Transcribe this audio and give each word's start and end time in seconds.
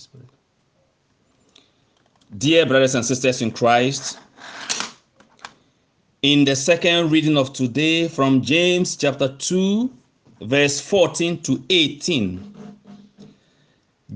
Spirit. 0.00 0.26
Dear 2.38 2.66
brothers 2.66 2.94
and 2.94 3.04
sisters 3.04 3.42
in 3.42 3.50
Christ, 3.50 4.18
in 6.22 6.44
the 6.44 6.54
second 6.54 7.10
reading 7.10 7.36
of 7.36 7.52
today 7.52 8.08
from 8.08 8.42
James 8.42 8.96
chapter 8.96 9.28
2, 9.36 9.90
verse 10.42 10.80
14 10.80 11.42
to 11.42 11.62
18, 11.70 12.54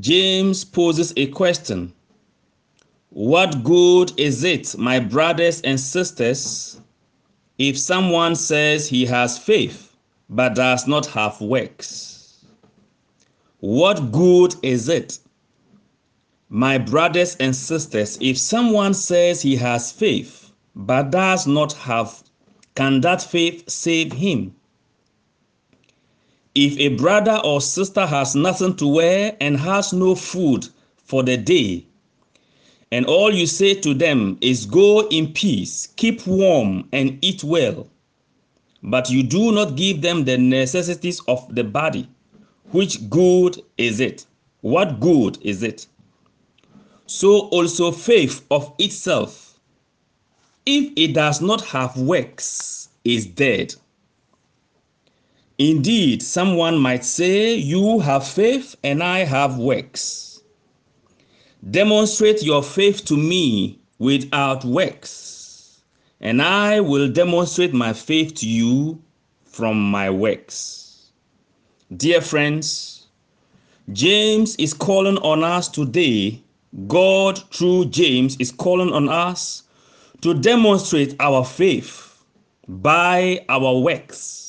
James 0.00 0.64
poses 0.64 1.12
a 1.16 1.26
question 1.28 1.92
What 3.10 3.62
good 3.62 4.12
is 4.18 4.44
it, 4.44 4.76
my 4.76 5.00
brothers 5.00 5.60
and 5.62 5.78
sisters, 5.78 6.80
if 7.58 7.78
someone 7.78 8.36
says 8.36 8.88
he 8.88 9.06
has 9.06 9.38
faith 9.38 9.96
but 10.28 10.54
does 10.54 10.86
not 10.86 11.06
have 11.06 11.40
works? 11.40 12.44
What 13.60 14.12
good 14.12 14.54
is 14.62 14.88
it, 14.88 15.18
my 16.48 16.78
brothers 16.78 17.36
and 17.36 17.54
sisters, 17.54 18.18
if 18.20 18.38
someone 18.38 18.94
says 18.94 19.42
he 19.42 19.56
has 19.56 19.90
faith 19.90 20.52
but 20.76 21.10
does 21.10 21.46
not 21.46 21.72
have, 21.72 22.22
can 22.74 23.00
that 23.00 23.22
faith 23.22 23.68
save 23.68 24.12
him? 24.12 24.54
If 26.54 26.78
a 26.78 26.88
brother 26.96 27.40
or 27.44 27.60
sister 27.60 28.06
has 28.06 28.36
nothing 28.36 28.76
to 28.76 28.86
wear 28.86 29.36
and 29.40 29.56
has 29.58 29.92
no 29.92 30.14
food 30.14 30.68
for 30.96 31.22
the 31.22 31.36
day, 31.36 31.86
and 32.92 33.06
all 33.06 33.34
you 33.34 33.46
say 33.46 33.74
to 33.74 33.92
them 33.94 34.38
is, 34.40 34.66
Go 34.66 35.08
in 35.08 35.32
peace, 35.32 35.88
keep 35.96 36.26
warm, 36.26 36.88
and 36.92 37.18
eat 37.24 37.42
well, 37.42 37.88
but 38.82 39.10
you 39.10 39.22
do 39.22 39.50
not 39.50 39.74
give 39.74 40.02
them 40.02 40.24
the 40.24 40.38
necessities 40.38 41.20
of 41.26 41.52
the 41.52 41.64
body, 41.64 42.08
which 42.70 43.08
good 43.10 43.60
is 43.78 43.98
it? 43.98 44.26
What 44.60 45.00
good 45.00 45.38
is 45.42 45.62
it? 45.62 45.86
So 47.06 47.48
also 47.48 47.92
faith 47.92 48.44
of 48.50 48.72
itself, 48.78 49.58
if 50.66 50.92
it 50.96 51.14
does 51.14 51.40
not 51.40 51.60
have 51.66 51.96
works, 51.96 52.88
is 53.04 53.26
dead. 53.26 53.74
Indeed, 55.58 56.22
someone 56.22 56.78
might 56.78 57.04
say, 57.04 57.54
You 57.54 58.00
have 58.00 58.26
faith 58.26 58.74
and 58.82 59.02
I 59.02 59.20
have 59.20 59.58
works. 59.58 60.42
Demonstrate 61.70 62.42
your 62.42 62.62
faith 62.62 63.04
to 63.06 63.16
me 63.16 63.78
without 63.98 64.64
works, 64.64 65.82
and 66.20 66.42
I 66.42 66.80
will 66.80 67.10
demonstrate 67.10 67.72
my 67.72 67.92
faith 67.92 68.34
to 68.36 68.48
you 68.48 69.00
from 69.44 69.80
my 69.80 70.10
works. 70.10 71.10
Dear 71.96 72.20
friends, 72.20 73.06
James 73.92 74.56
is 74.56 74.74
calling 74.74 75.18
on 75.18 75.44
us 75.44 75.68
today. 75.68 76.43
God, 76.86 77.38
through 77.52 77.86
James, 77.86 78.36
is 78.38 78.50
calling 78.50 78.92
on 78.92 79.08
us 79.08 79.62
to 80.22 80.34
demonstrate 80.34 81.14
our 81.20 81.44
faith 81.44 82.24
by 82.66 83.44
our 83.48 83.78
works 83.80 84.44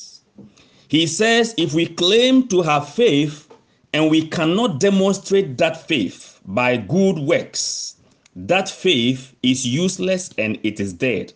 he 0.88 1.08
says 1.08 1.54
if 1.58 1.74
we 1.74 1.88
claim 1.88 2.48
to 2.48 2.62
have 2.62 2.94
faith 2.94 3.50
and 3.94 4.10
we 4.10 4.28
cannot 4.28 4.80
demonstrate 4.80 5.58
that 5.58 5.88
faith 5.88 6.40
by 6.46 6.78
good 6.78 7.20
works, 7.20 7.96
that 8.36 8.70
faith 8.70 9.36
is 9.42 9.66
useless 9.66 10.30
and 10.38 10.60
it 10.64 10.80
is 10.80 10.94
dead. 10.94 11.34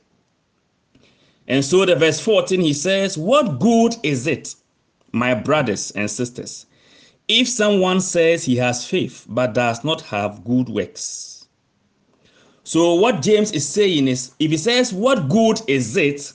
And 1.48 1.66
so 1.66 1.86
the 1.86 1.96
verse 1.96 2.20
14 2.20 2.62
he 2.62 2.74
says, 2.74 3.18
What 3.18 3.60
good 3.60 3.96
is 4.04 4.28
it, 4.28 4.56
my 5.12 5.34
brothers 5.34 5.92
and 5.92 6.10
sisters, 6.10 6.66
if 7.30 7.48
someone 7.48 8.02
says 8.02 8.44
he 8.44 8.56
has 8.56 8.86
faith 8.86 9.26
but 9.30 9.54
does 9.54 9.84
not 9.84 10.02
have 10.02 10.44
good 10.44 10.68
works? 10.68 11.48
So 12.64 12.96
what 12.96 13.22
James 13.22 13.52
is 13.52 13.68
saying 13.68 14.08
is 14.08 14.34
if 14.40 14.52
he 14.52 14.58
says, 14.58 14.92
What 14.92 15.30
good 15.30 15.62
is 15.68 15.96
it 15.96 16.34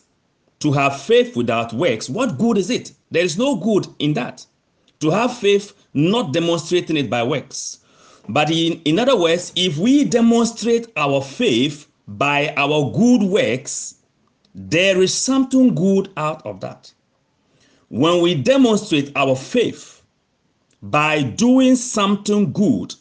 to 0.61 0.73
have 0.73 1.03
faith 1.03 1.37
without 1.37 1.73
works? 1.73 2.09
What 2.09 2.39
good 2.39 2.57
is 2.57 2.71
it? 2.71 2.93
There 3.11 3.25
is 3.25 3.37
no 3.37 3.57
good 3.57 3.89
in 3.99 4.15
that. 4.15 4.47
To 5.01 5.11
have 5.11 5.37
faith, 5.37 5.75
not 5.95 6.33
demonstrating 6.33 6.97
it 6.97 7.11
by 7.11 7.25
works. 7.25 7.81
But 8.29 8.51
in, 8.51 8.81
in 8.85 8.99
other 8.99 9.17
words, 9.17 9.53
if 9.55 9.77
we 9.77 10.05
demonstrate 10.05 10.87
our 10.97 11.21
faith 11.21 11.89
by 12.07 12.55
our 12.57 12.91
good 12.93 13.23
works, 13.23 13.97
there 14.55 15.03
is 15.03 15.13
something 15.13 15.75
good 15.75 16.11
out 16.17 16.45
of 16.47 16.61
that. 16.61 16.93
When 17.89 18.23
we 18.23 18.35
demonstrate 18.35 19.13
our 19.15 19.37
faith 19.37 19.94
by 20.91 21.23
doing 21.23 21.77
something 21.77 22.53
good, 22.53 22.95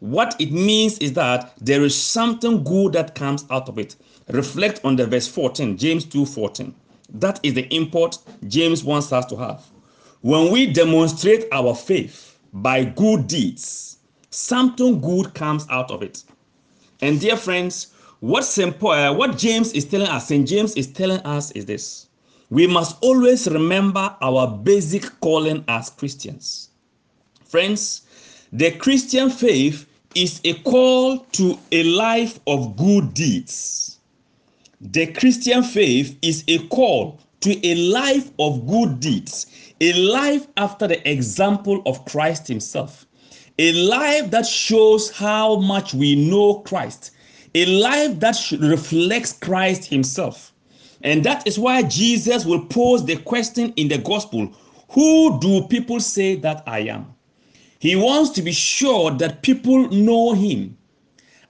what 0.00 0.36
it 0.38 0.52
means 0.52 0.98
is 0.98 1.14
that 1.14 1.54
there 1.58 1.82
is 1.82 1.96
something 1.96 2.62
good 2.62 2.92
that 2.92 3.14
comes 3.14 3.46
out 3.50 3.68
of 3.68 3.78
it. 3.78 3.96
Reflect 4.28 4.84
on 4.84 4.96
the 4.96 5.06
verse 5.06 5.26
14, 5.26 5.78
James 5.78 6.04
2 6.04 6.26
14. 6.26 6.74
That 7.14 7.40
is 7.42 7.54
the 7.54 7.66
import 7.74 8.18
James 8.46 8.84
wants 8.84 9.10
us 9.10 9.24
to 9.26 9.36
have. 9.36 9.64
When 10.20 10.52
we 10.52 10.70
demonstrate 10.70 11.46
our 11.50 11.74
faith 11.74 12.38
by 12.52 12.84
good 12.84 13.26
deeds, 13.26 13.96
something 14.28 15.00
good 15.00 15.32
comes 15.32 15.66
out 15.70 15.90
of 15.90 16.02
it. 16.02 16.22
And 17.00 17.18
dear 17.18 17.36
friends, 17.36 17.94
what 18.20 18.44
St. 18.44 18.78
Paul, 18.78 18.92
uh, 18.92 19.12
what 19.14 19.38
James 19.38 19.72
is 19.72 19.86
telling 19.86 20.08
us, 20.08 20.28
St. 20.28 20.46
James 20.46 20.74
is 20.74 20.92
telling 20.92 21.20
us 21.20 21.52
is 21.52 21.64
this. 21.64 22.08
We 22.50 22.66
must 22.66 22.98
always 23.00 23.48
remember 23.48 24.14
our 24.20 24.46
basic 24.46 25.20
calling 25.20 25.64
as 25.68 25.88
Christians. 25.88 26.67
Friends, 27.48 28.02
the 28.52 28.72
Christian 28.72 29.30
faith 29.30 29.86
is 30.14 30.38
a 30.44 30.52
call 30.64 31.20
to 31.32 31.58
a 31.72 31.82
life 31.82 32.38
of 32.46 32.76
good 32.76 33.14
deeds. 33.14 34.00
The 34.82 35.06
Christian 35.06 35.62
faith 35.62 36.18
is 36.20 36.44
a 36.46 36.58
call 36.68 37.20
to 37.40 37.66
a 37.66 37.74
life 37.74 38.30
of 38.38 38.66
good 38.66 39.00
deeds, 39.00 39.46
a 39.80 39.94
life 39.94 40.46
after 40.58 40.86
the 40.86 41.10
example 41.10 41.80
of 41.86 42.04
Christ 42.04 42.46
Himself, 42.46 43.06
a 43.58 43.72
life 43.72 44.30
that 44.30 44.44
shows 44.44 45.10
how 45.10 45.56
much 45.56 45.94
we 45.94 46.16
know 46.16 46.58
Christ, 46.60 47.12
a 47.54 47.64
life 47.64 48.20
that 48.20 48.36
reflects 48.60 49.32
Christ 49.32 49.86
Himself. 49.86 50.52
And 51.00 51.24
that 51.24 51.46
is 51.46 51.58
why 51.58 51.84
Jesus 51.84 52.44
will 52.44 52.66
pose 52.66 53.06
the 53.06 53.16
question 53.16 53.72
in 53.76 53.88
the 53.88 53.96
gospel 53.96 54.52
Who 54.90 55.40
do 55.40 55.66
people 55.68 56.00
say 56.00 56.34
that 56.36 56.62
I 56.66 56.80
am? 56.80 57.14
He 57.80 57.94
wants 57.94 58.30
to 58.30 58.42
be 58.42 58.52
sure 58.52 59.10
that 59.12 59.42
people 59.42 59.88
know 59.90 60.32
Him. 60.32 60.76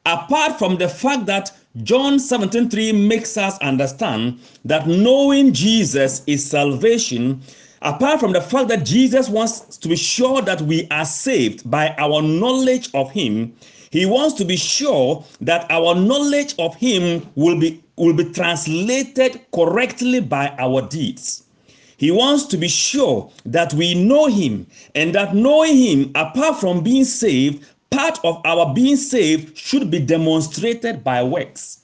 Apart 0.05 0.59
from 0.59 0.77
the 0.77 0.89
fact 0.89 1.27
that 1.27 1.53
John 1.83 2.19
17:3 2.19 2.93
makes 2.93 3.37
us 3.37 3.59
understand 3.59 4.39
that 4.65 4.87
knowing 4.87 5.53
Jesus 5.53 6.23
is 6.27 6.45
salvation. 6.45 7.41
Apart 7.83 8.19
from 8.21 8.33
the 8.33 8.41
fact 8.41 8.69
that 8.69 8.85
Jesus 8.85 9.29
wants 9.29 9.77
to 9.77 9.89
be 9.89 9.97
sure 9.97 10.43
that 10.43 10.61
we 10.63 10.89
are 10.91 11.05
saved 11.05 11.71
by 11.71 11.95
our 11.99 12.21
knowledge 12.21 12.91
of 12.95 13.11
him, 13.13 13.55
he 13.91 14.05
wants 14.05 14.35
to 14.35 14.45
be 14.45 14.57
sure 14.57 15.25
that 15.41 15.71
our 15.71 15.95
knowledge 15.95 16.55
of 16.59 16.75
him 16.77 17.27
will 17.37 17.59
be 17.59 17.81
will 17.97 18.15
be 18.15 18.25
translated 18.25 19.41
correctly 19.53 20.21
by 20.21 20.55
our 20.59 20.83
deeds. 20.83 21.45
He 21.99 22.11
wants 22.13 22.47
to 22.47 22.57
be 22.57 22.69
sure 22.69 23.31
that 23.45 23.75
we 23.75 23.93
know 23.95 24.27
him 24.27 24.67
and 24.95 25.15
that 25.15 25.35
knowing 25.35 25.77
him 25.77 26.13
apart 26.15 26.61
from 26.61 26.83
being 26.83 27.05
saved 27.05 27.67
part 27.91 28.19
of 28.25 28.41
our 28.45 28.73
being 28.73 28.97
saved 28.97 29.57
should 29.57 29.91
be 29.91 29.99
demonstrated 29.99 31.03
by 31.03 31.23
works. 31.23 31.81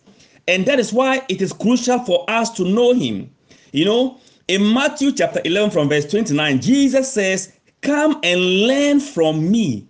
And 0.47 0.67
that 0.67 0.79
is 0.79 0.93
why 0.93 1.23
it 1.29 1.43
is 1.43 1.53
crucial 1.53 1.99
for 2.01 2.25
us 2.29 2.51
to 2.51 2.65
know 2.65 2.93
him. 2.93 3.29
You 3.73 3.87
know, 3.87 4.21
in 4.47 4.73
Matthew 4.73 5.11
chapter 5.11 5.41
11, 5.45 5.71
from 5.71 5.89
verse 5.89 6.07
29, 6.07 6.61
Jesus 6.61 7.11
says, 7.11 7.53
Come 7.81 8.21
and 8.23 8.41
learn 8.69 9.01
from 9.01 9.51
me. 9.51 9.87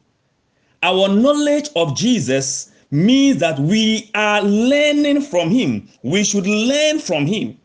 Our 0.82 1.08
knowledge 1.08 1.68
of 1.76 1.96
Jesus 1.96 2.70
means 2.90 3.38
that 3.40 3.58
we 3.58 4.10
are 4.14 4.42
learning 4.42 5.22
from 5.22 5.50
him. 5.50 5.88
We 6.02 6.24
should 6.24 6.46
learn 6.46 6.98
from 6.98 7.26
him. 7.26 7.58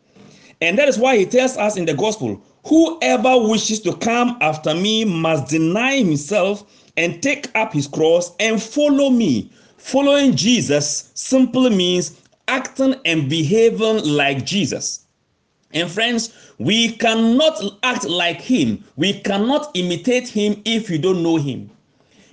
And 0.62 0.78
that 0.78 0.90
is 0.90 0.98
why 0.98 1.18
he 1.18 1.26
tells 1.26 1.56
us 1.56 1.78
in 1.78 1.86
the 1.86 1.94
gospel 1.94 2.42
whoever 2.66 3.38
wishes 3.48 3.80
to 3.82 3.96
come 3.98 4.38
after 4.42 4.74
me 4.74 5.06
must 5.06 5.50
deny 5.50 5.98
himself 5.98 6.64
and 6.98 7.22
take 7.24 7.54
up 7.56 7.74
his 7.74 7.88
cross 7.88 8.36
and 8.40 8.62
follow 8.62 9.10
me. 9.10 9.52
Following 9.78 10.36
Jesus 10.36 11.12
simply 11.14 11.70
means 11.70 12.20
acting 12.48 12.96
and 13.06 13.30
behaving 13.30 14.04
like 14.06 14.46
Jesus. 14.46 15.06
And 15.72 15.90
friends, 15.90 16.34
we 16.58 16.94
cannot 16.94 17.62
act 17.84 18.04
like 18.06 18.42
him. 18.42 18.84
We 18.98 19.14
cannot 19.22 19.72
imitate 19.76 20.28
him 20.28 20.62
if 20.66 20.90
you 20.90 20.98
don't 20.98 21.24
know 21.24 21.38
him. 21.38 21.70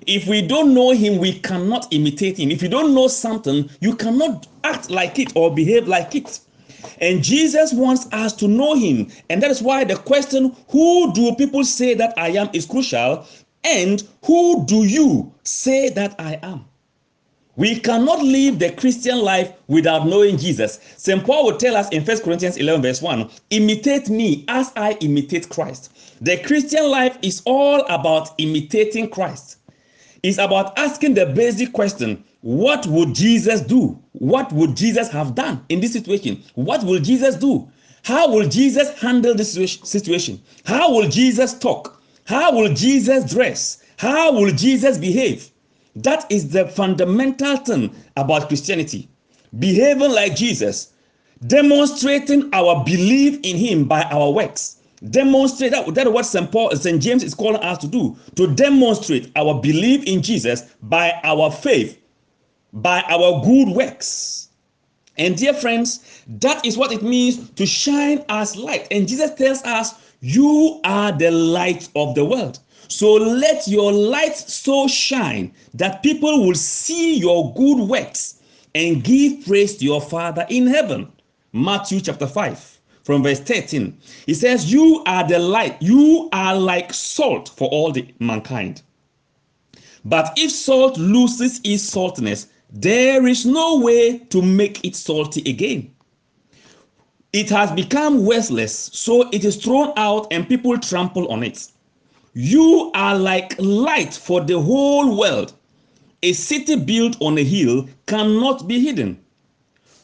If 0.07 0.27
we 0.27 0.41
don't 0.41 0.73
know 0.73 0.93
him, 0.93 1.19
we 1.19 1.39
cannot 1.41 1.87
imitate 1.93 2.39
him. 2.39 2.51
If 2.51 2.63
you 2.63 2.69
don't 2.69 2.95
know 2.95 3.09
something, 3.09 3.69
you 3.81 3.95
cannot 3.95 4.47
act 4.65 4.89
like 4.89 5.19
it 5.19 5.33
or 5.35 5.55
behave 5.55 5.87
like 5.87 6.15
it. 6.15 6.41
And 7.01 7.23
Jesus 7.23 7.73
wants 7.73 8.07
us 8.13 8.33
to 8.35 8.49
know 8.49 8.75
him. 8.75 9.09
And 9.31 9.43
that 9.43 9.51
is 9.51 9.63
why 9.63 9.85
the 9.85 9.97
question, 9.97 10.55
who 10.69 11.13
do 11.13 11.35
people 11.35 11.65
say 11.65 11.95
that 11.95 12.15
I 12.17 12.29
am, 12.31 12.51
is 12.53 12.67
crucial 12.67 13.27
And 13.67 14.05
who 14.25 14.65
do 14.65 14.85
you 14.85 15.35
say 15.43 15.89
that 15.91 16.15
I 16.21 16.39
am? 16.43 16.67
We 17.57 17.81
cannot 17.81 18.23
live 18.23 18.59
the 18.61 18.71
Christian 18.71 19.19
life 19.19 19.51
without 19.67 20.07
knowing 20.07 20.37
Jesus. 20.37 20.79
St. 20.97 21.25
Paul 21.25 21.47
will 21.47 21.57
tell 21.57 21.75
us 21.75 21.89
in 21.89 22.05
1 22.05 22.21
Corinthians 22.21 22.59
11, 22.59 22.83
verse 22.83 23.03
1 23.03 23.29
imitate 23.51 24.09
me 24.09 24.45
as 24.47 24.71
I 24.77 24.93
imitate 25.01 25.49
Christ. 25.49 25.91
The 26.21 26.37
Christian 26.45 26.89
life 26.91 27.19
is 27.23 27.43
all 27.45 27.81
about 27.87 28.35
imitating 28.39 29.11
Christ. 29.11 29.57
It's 30.23 30.39
about 30.39 30.79
asking 30.79 31.15
the 31.15 31.27
basic 31.27 31.73
question 31.73 32.23
what 32.47 32.87
would 32.87 33.13
Jesus 33.13 33.61
do? 33.61 34.01
What 34.13 34.53
would 34.53 34.77
Jesus 34.77 35.11
have 35.11 35.35
done 35.35 35.65
in 35.69 35.81
this 35.81 35.95
situation? 35.95 36.45
What 36.55 36.85
will 36.85 37.01
Jesus 37.01 37.35
do? 37.35 37.69
How 38.05 38.31
will 38.31 38.49
Jesus 38.49 38.97
handle 39.01 39.35
this 39.35 39.55
situation? 39.83 40.41
How 40.65 40.93
will 40.93 41.09
Jesus 41.09 41.59
talk? 41.59 42.01
How 42.25 42.53
will 42.53 42.73
Jesus 42.73 43.29
dress? 43.29 43.83
How 43.97 44.31
will 44.31 44.53
Jesus 44.53 44.97
behave? 44.97 45.51
That 45.97 46.25
is 46.31 46.51
the 46.51 46.69
fundamental 46.69 47.57
thing 47.57 47.93
about 48.17 48.47
Christianity. 48.47 49.09
Behaving 49.59 50.13
like 50.13 50.37
Jesus, 50.37 50.93
demonstrating 51.49 52.49
our 52.53 52.85
belief 52.85 53.41
in 53.43 53.57
Him 53.57 53.87
by 53.87 54.03
our 54.03 54.31
works. 54.31 54.77
Demonstrate 55.11 55.73
that, 55.73 55.93
that 55.97 56.07
is 56.07 56.13
what 56.13 56.27
St. 56.27 56.53
Paul, 56.53 56.71
St. 56.77 57.03
James 57.03 57.25
is 57.25 57.35
calling 57.35 57.61
us 57.63 57.79
to 57.79 57.89
do, 57.89 58.17
to 58.37 58.55
demonstrate 58.55 59.33
our 59.35 59.61
belief 59.61 60.05
in 60.05 60.23
Jesus 60.23 60.63
by 60.85 61.13
our 61.25 61.51
faith, 61.51 62.01
by 62.77 63.03
our 63.09 63.43
good 63.43 63.69
works. 63.69 64.49
And 65.19 65.37
dear 65.37 65.55
friends, 65.55 66.23
that 66.27 66.65
is 66.65 66.77
what 66.77 66.93
it 66.93 67.03
means 67.03 67.51
to 67.51 67.67
shine 67.67 68.25
as 68.29 68.57
light. 68.57 68.87
And 68.91 69.09
Jesus 69.09 69.35
tells 69.35 69.63
us, 69.65 69.95
You 70.21 70.81
are 70.85 71.13
the 71.13 71.31
light 71.31 71.89
of 71.97 72.15
the 72.15 72.25
world. 72.25 72.59
So 72.89 73.15
let 73.15 73.67
your 73.67 73.93
light 73.93 74.37
so 74.37 74.87
shine 74.87 75.53
that 75.75 76.03
people 76.03 76.47
will 76.47 76.55
see 76.55 77.17
your 77.17 77.53
good 77.55 77.89
works 77.89 78.41
and 78.75 79.03
give 79.03 79.47
praise 79.47 79.77
to 79.79 79.85
your 79.85 80.01
Father 80.01 80.47
in 80.51 80.67
heaven. 80.67 81.11
Matthew 81.53 82.01
chapter 82.01 82.27
5 82.27 82.79
from 83.03 83.23
verse 83.23 83.41
13. 83.41 83.99
He 84.27 84.35
says, 84.35 84.71
You 84.71 85.03
are 85.07 85.27
the 85.27 85.39
light, 85.39 85.81
you 85.81 86.29
are 86.33 86.55
like 86.55 86.93
salt 86.93 87.49
for 87.49 87.69
all 87.71 87.91
the 87.91 88.07
mankind. 88.21 88.83
But 90.05 90.35
if 90.37 90.53
salt 90.53 90.99
loses 90.99 91.61
its 91.65 91.83
saltiness, 91.91 92.47
there 92.71 93.27
is 93.27 93.47
no 93.47 93.79
way 93.79 94.19
to 94.19 94.43
make 94.43 94.85
it 94.85 94.97
salty 94.97 95.49
again. 95.49 95.91
It 97.33 97.51
has 97.51 97.71
become 97.73 98.25
worthless, 98.25 98.91
so 98.93 99.29
it 99.31 99.45
is 99.45 99.57
thrown 99.57 99.93
out 99.97 100.27
and 100.31 100.49
people 100.49 100.79
trample 100.79 101.31
on 101.31 101.43
it. 101.43 101.69
You 102.35 102.91
are 102.95 103.17
like 103.17 103.55
light 103.59 104.15
for 104.15 104.41
the 104.41 104.61
whole 104.61 105.19
world. 105.19 105.53
A 106.23 106.33
city 106.33 106.77
built 106.77 107.17
on 107.21 107.39
a 107.39 107.45
hill 107.45 107.89
cannot 108.07 108.67
be 108.67 108.81
hidden. 108.81 109.19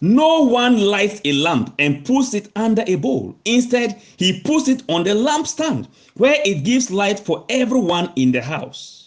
No 0.00 0.42
one 0.42 0.80
lights 0.80 1.20
a 1.24 1.32
lamp 1.32 1.74
and 1.78 2.04
puts 2.04 2.34
it 2.34 2.48
under 2.56 2.84
a 2.86 2.96
bowl. 2.96 3.36
Instead, 3.44 4.00
he 4.16 4.40
puts 4.40 4.68
it 4.68 4.82
on 4.88 5.04
the 5.04 5.10
lampstand 5.10 5.88
where 6.14 6.36
it 6.44 6.64
gives 6.64 6.90
light 6.90 7.18
for 7.18 7.44
everyone 7.48 8.12
in 8.16 8.32
the 8.32 8.42
house. 8.42 9.01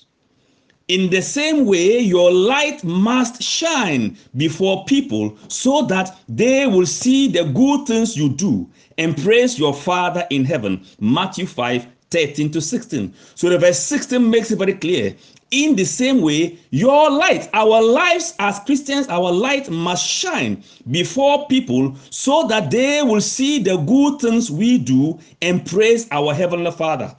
In 0.87 1.09
the 1.09 1.21
same 1.21 1.65
way, 1.65 1.97
your 1.97 2.31
light 2.31 2.83
must 2.83 3.41
shine 3.41 4.15
before 4.37 4.85
people 4.85 5.35
so 5.47 5.81
that 5.87 6.15
they 6.29 6.67
will 6.67 6.85
see 6.85 7.27
the 7.27 7.43
good 7.43 7.87
things 7.87 8.15
you 8.15 8.29
do 8.29 8.69
and 8.99 9.17
praise 9.17 9.57
your 9.57 9.73
Father 9.73 10.27
in 10.29 10.45
heaven. 10.45 10.85
Matthew 10.99 11.47
5 11.47 11.87
13 12.11 12.51
to 12.51 12.61
16. 12.61 13.11
So 13.33 13.49
the 13.49 13.57
verse 13.57 13.79
16 13.79 14.29
makes 14.29 14.51
it 14.51 14.59
very 14.59 14.73
clear. 14.73 15.15
In 15.49 15.75
the 15.75 15.85
same 15.85 16.21
way, 16.21 16.59
your 16.69 17.09
light, 17.09 17.49
our 17.53 17.81
lives 17.81 18.35
as 18.37 18.59
Christians, 18.59 19.07
our 19.07 19.31
light 19.31 19.71
must 19.71 20.07
shine 20.07 20.63
before 20.91 21.47
people 21.47 21.95
so 22.11 22.47
that 22.47 22.69
they 22.69 23.01
will 23.01 23.21
see 23.21 23.57
the 23.57 23.77
good 23.77 24.19
things 24.19 24.51
we 24.51 24.77
do 24.77 25.17
and 25.41 25.65
praise 25.65 26.07
our 26.11 26.31
Heavenly 26.31 26.71
Father. 26.71 27.15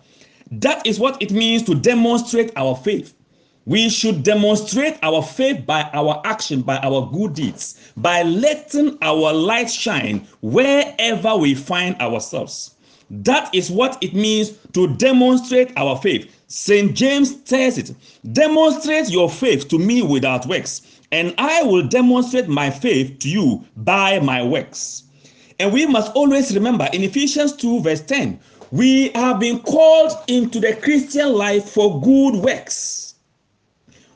That 0.52 0.86
is 0.86 1.00
what 1.00 1.20
it 1.20 1.32
means 1.32 1.64
to 1.64 1.74
demonstrate 1.74 2.52
our 2.54 2.76
faith. 2.76 3.15
We 3.66 3.88
should 3.88 4.22
demonstrate 4.22 4.96
our 5.02 5.22
faith 5.22 5.66
by 5.66 5.90
our 5.92 6.22
action, 6.24 6.62
by 6.62 6.78
our 6.78 7.10
good 7.10 7.34
deeds, 7.34 7.76
by 7.96 8.22
letting 8.22 8.96
our 9.02 9.32
light 9.32 9.68
shine 9.68 10.26
wherever 10.40 11.36
we 11.36 11.56
find 11.56 12.00
ourselves. 12.00 12.76
That 13.10 13.52
is 13.52 13.68
what 13.68 13.98
it 14.00 14.14
means 14.14 14.52
to 14.72 14.86
demonstrate 14.94 15.72
our 15.76 15.96
faith. 15.96 16.32
St. 16.46 16.94
James 16.94 17.38
says 17.44 17.76
it 17.76 17.92
Demonstrate 18.32 19.10
your 19.10 19.28
faith 19.28 19.68
to 19.68 19.78
me 19.78 20.00
without 20.00 20.46
works, 20.46 20.82
and 21.10 21.34
I 21.36 21.64
will 21.64 21.88
demonstrate 21.88 22.46
my 22.48 22.70
faith 22.70 23.18
to 23.20 23.28
you 23.28 23.64
by 23.78 24.20
my 24.20 24.44
works. 24.44 25.02
And 25.58 25.72
we 25.72 25.86
must 25.86 26.12
always 26.12 26.54
remember 26.54 26.88
in 26.92 27.02
Ephesians 27.02 27.52
2, 27.54 27.80
verse 27.80 28.02
10, 28.02 28.38
we 28.70 29.08
have 29.10 29.40
been 29.40 29.58
called 29.60 30.12
into 30.28 30.60
the 30.60 30.76
Christian 30.76 31.32
life 31.34 31.70
for 31.70 32.00
good 32.00 32.36
works. 32.36 33.05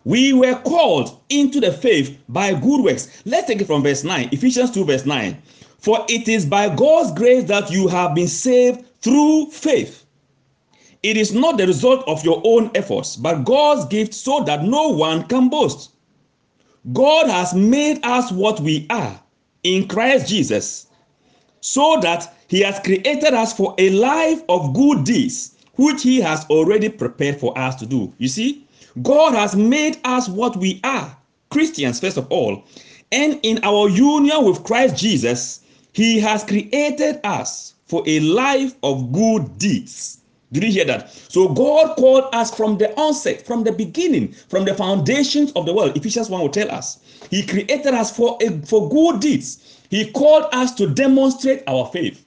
We 0.05 0.33
were 0.33 0.55
called 0.63 1.21
into 1.29 1.61
the 1.61 1.73
faith 1.73 2.19
by 2.29 2.55
good 2.55 2.83
works. 2.83 3.23
Let's 3.27 3.47
take 3.47 3.61
it 3.61 3.67
from 3.67 3.83
verse 3.83 4.03
9, 4.03 4.31
Ephesians 4.33 4.71
2, 4.71 4.85
verse 4.85 5.05
9. 5.05 5.37
For 5.79 6.05
it 6.09 6.29
is 6.29 6.47
by 6.47 6.75
God's 6.75 7.13
grace 7.13 7.45
that 7.45 7.71
you 7.71 7.87
have 7.89 8.15
been 8.15 8.29
saved 8.29 8.85
through 9.01 9.51
faith. 9.51 10.05
It 11.03 11.17
is 11.17 11.33
not 11.33 11.57
the 11.57 11.67
result 11.67 12.07
of 12.07 12.25
your 12.25 12.43
own 12.45 12.71
efforts, 12.75 13.17
but 13.17 13.45
God's 13.45 13.87
gift 13.87 14.13
so 14.15 14.43
that 14.45 14.65
no 14.65 14.89
one 14.89 15.25
can 15.25 15.49
boast. 15.49 15.91
God 16.93 17.29
has 17.29 17.55
made 17.55 18.05
us 18.05 18.33
what 18.33 18.61
we 18.61 18.87
are 18.91 19.21
in 19.63 19.87
Christ 19.87 20.29
Jesus, 20.29 20.87
so 21.61 21.99
that 22.01 22.37
He 22.49 22.61
has 22.61 22.79
created 22.81 23.35
us 23.35 23.53
for 23.53 23.75
a 23.79 23.91
life 23.91 24.43
of 24.49 24.75
good 24.75 25.05
deeds, 25.05 25.57
which 25.75 26.03
He 26.03 26.21
has 26.21 26.45
already 26.47 26.89
prepared 26.89 27.39
for 27.39 27.57
us 27.59 27.77
to 27.77 27.87
do. 27.87 28.13
You 28.19 28.29
see, 28.29 28.67
God 29.03 29.35
has 29.35 29.57
made 29.57 29.99
us 30.05 30.29
what 30.29 30.57
we 30.57 30.81
are, 30.85 31.17
Christians, 31.51 32.01
first 32.01 32.17
of 32.17 32.27
all. 32.31 32.65
And 33.13 33.41
in 33.43 33.61
our 33.65 33.89
union 33.89 34.45
with 34.45 34.65
Christ 34.65 34.97
Jesus, 34.97 35.61
he 35.93 36.21
has 36.21 36.45
created 36.45 37.21
us 37.25 37.75
for 37.87 38.03
a 38.07 38.21
life 38.21 38.75
of 38.83 39.13
good 39.13 39.59
deeds. 39.59 40.19
Did 40.53 40.65
you 40.65 40.73
hear 40.73 40.85
that? 40.87 41.11
So 41.11 41.49
God 41.49 41.97
called 41.97 42.25
us 42.33 42.55
from 42.55 42.79
the 42.79 42.93
onset, 42.99 43.47
from 43.47 43.63
the 43.63 43.73
beginning, 43.73 44.33
from 44.49 44.65
the 44.65 44.75
foundations 44.75 45.53
of 45.53 45.67
the 45.67 45.73
world. 45.73 45.97
Ephesians 45.97 46.29
1 46.29 46.41
will 46.41 46.49
tell 46.49 46.71
us. 46.71 46.99
He 47.31 47.47
created 47.47 47.95
us 47.95 48.15
for, 48.15 48.37
a, 48.43 48.51
for 48.67 48.89
good 48.89 49.21
deeds. 49.21 49.79
He 49.91 50.11
called 50.11 50.47
us 50.53 50.75
to 50.75 50.89
demonstrate 50.89 51.63
our 51.69 51.87
faith. 51.87 52.25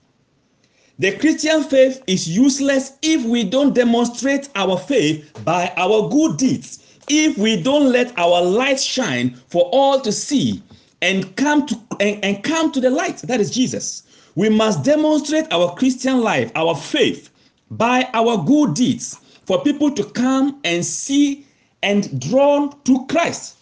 The 1.00 1.18
Christian 1.18 1.64
faith 1.64 2.04
is 2.08 2.30
useless 2.30 2.94
if 3.02 3.26
we 3.26 3.44
don't 3.44 3.74
demonstrate 3.74 4.50
our 4.56 4.78
faith 4.78 5.32
by 5.44 5.74
our 5.78 6.10
good 6.10 6.38
deeds. 6.38 6.80
If 7.10 7.38
we 7.38 7.62
don't 7.62 7.92
let 7.92 8.18
our 8.18 8.42
light 8.42 8.80
shine 8.80 9.36
for 9.48 9.64
all 9.74 10.00
to 10.02 10.12
see, 10.12 10.62
and 11.04 11.36
come 11.36 11.66
to 11.66 11.80
and, 12.00 12.24
and 12.24 12.44
come 12.44 12.72
to 12.72 12.80
the 12.80 12.90
light 12.90 13.18
that 13.18 13.42
is 13.42 13.52
jesus 13.52 14.04
we 14.36 14.48
must 14.50 14.84
demonstrate 14.84 15.46
our 15.52 15.76
christian 15.76 16.22
life 16.22 16.50
our 16.56 16.76
faith 16.76 17.30
by 17.72 18.10
our 18.14 18.42
good 18.46 18.74
deeds 18.74 19.20
for 19.46 19.62
people 19.64 19.92
to 19.92 20.04
come 20.12 20.60
and 20.64 20.84
see 20.86 21.46
and 21.84 22.20
drawn 22.22 22.74
to 22.86 23.06
christ 23.08 23.58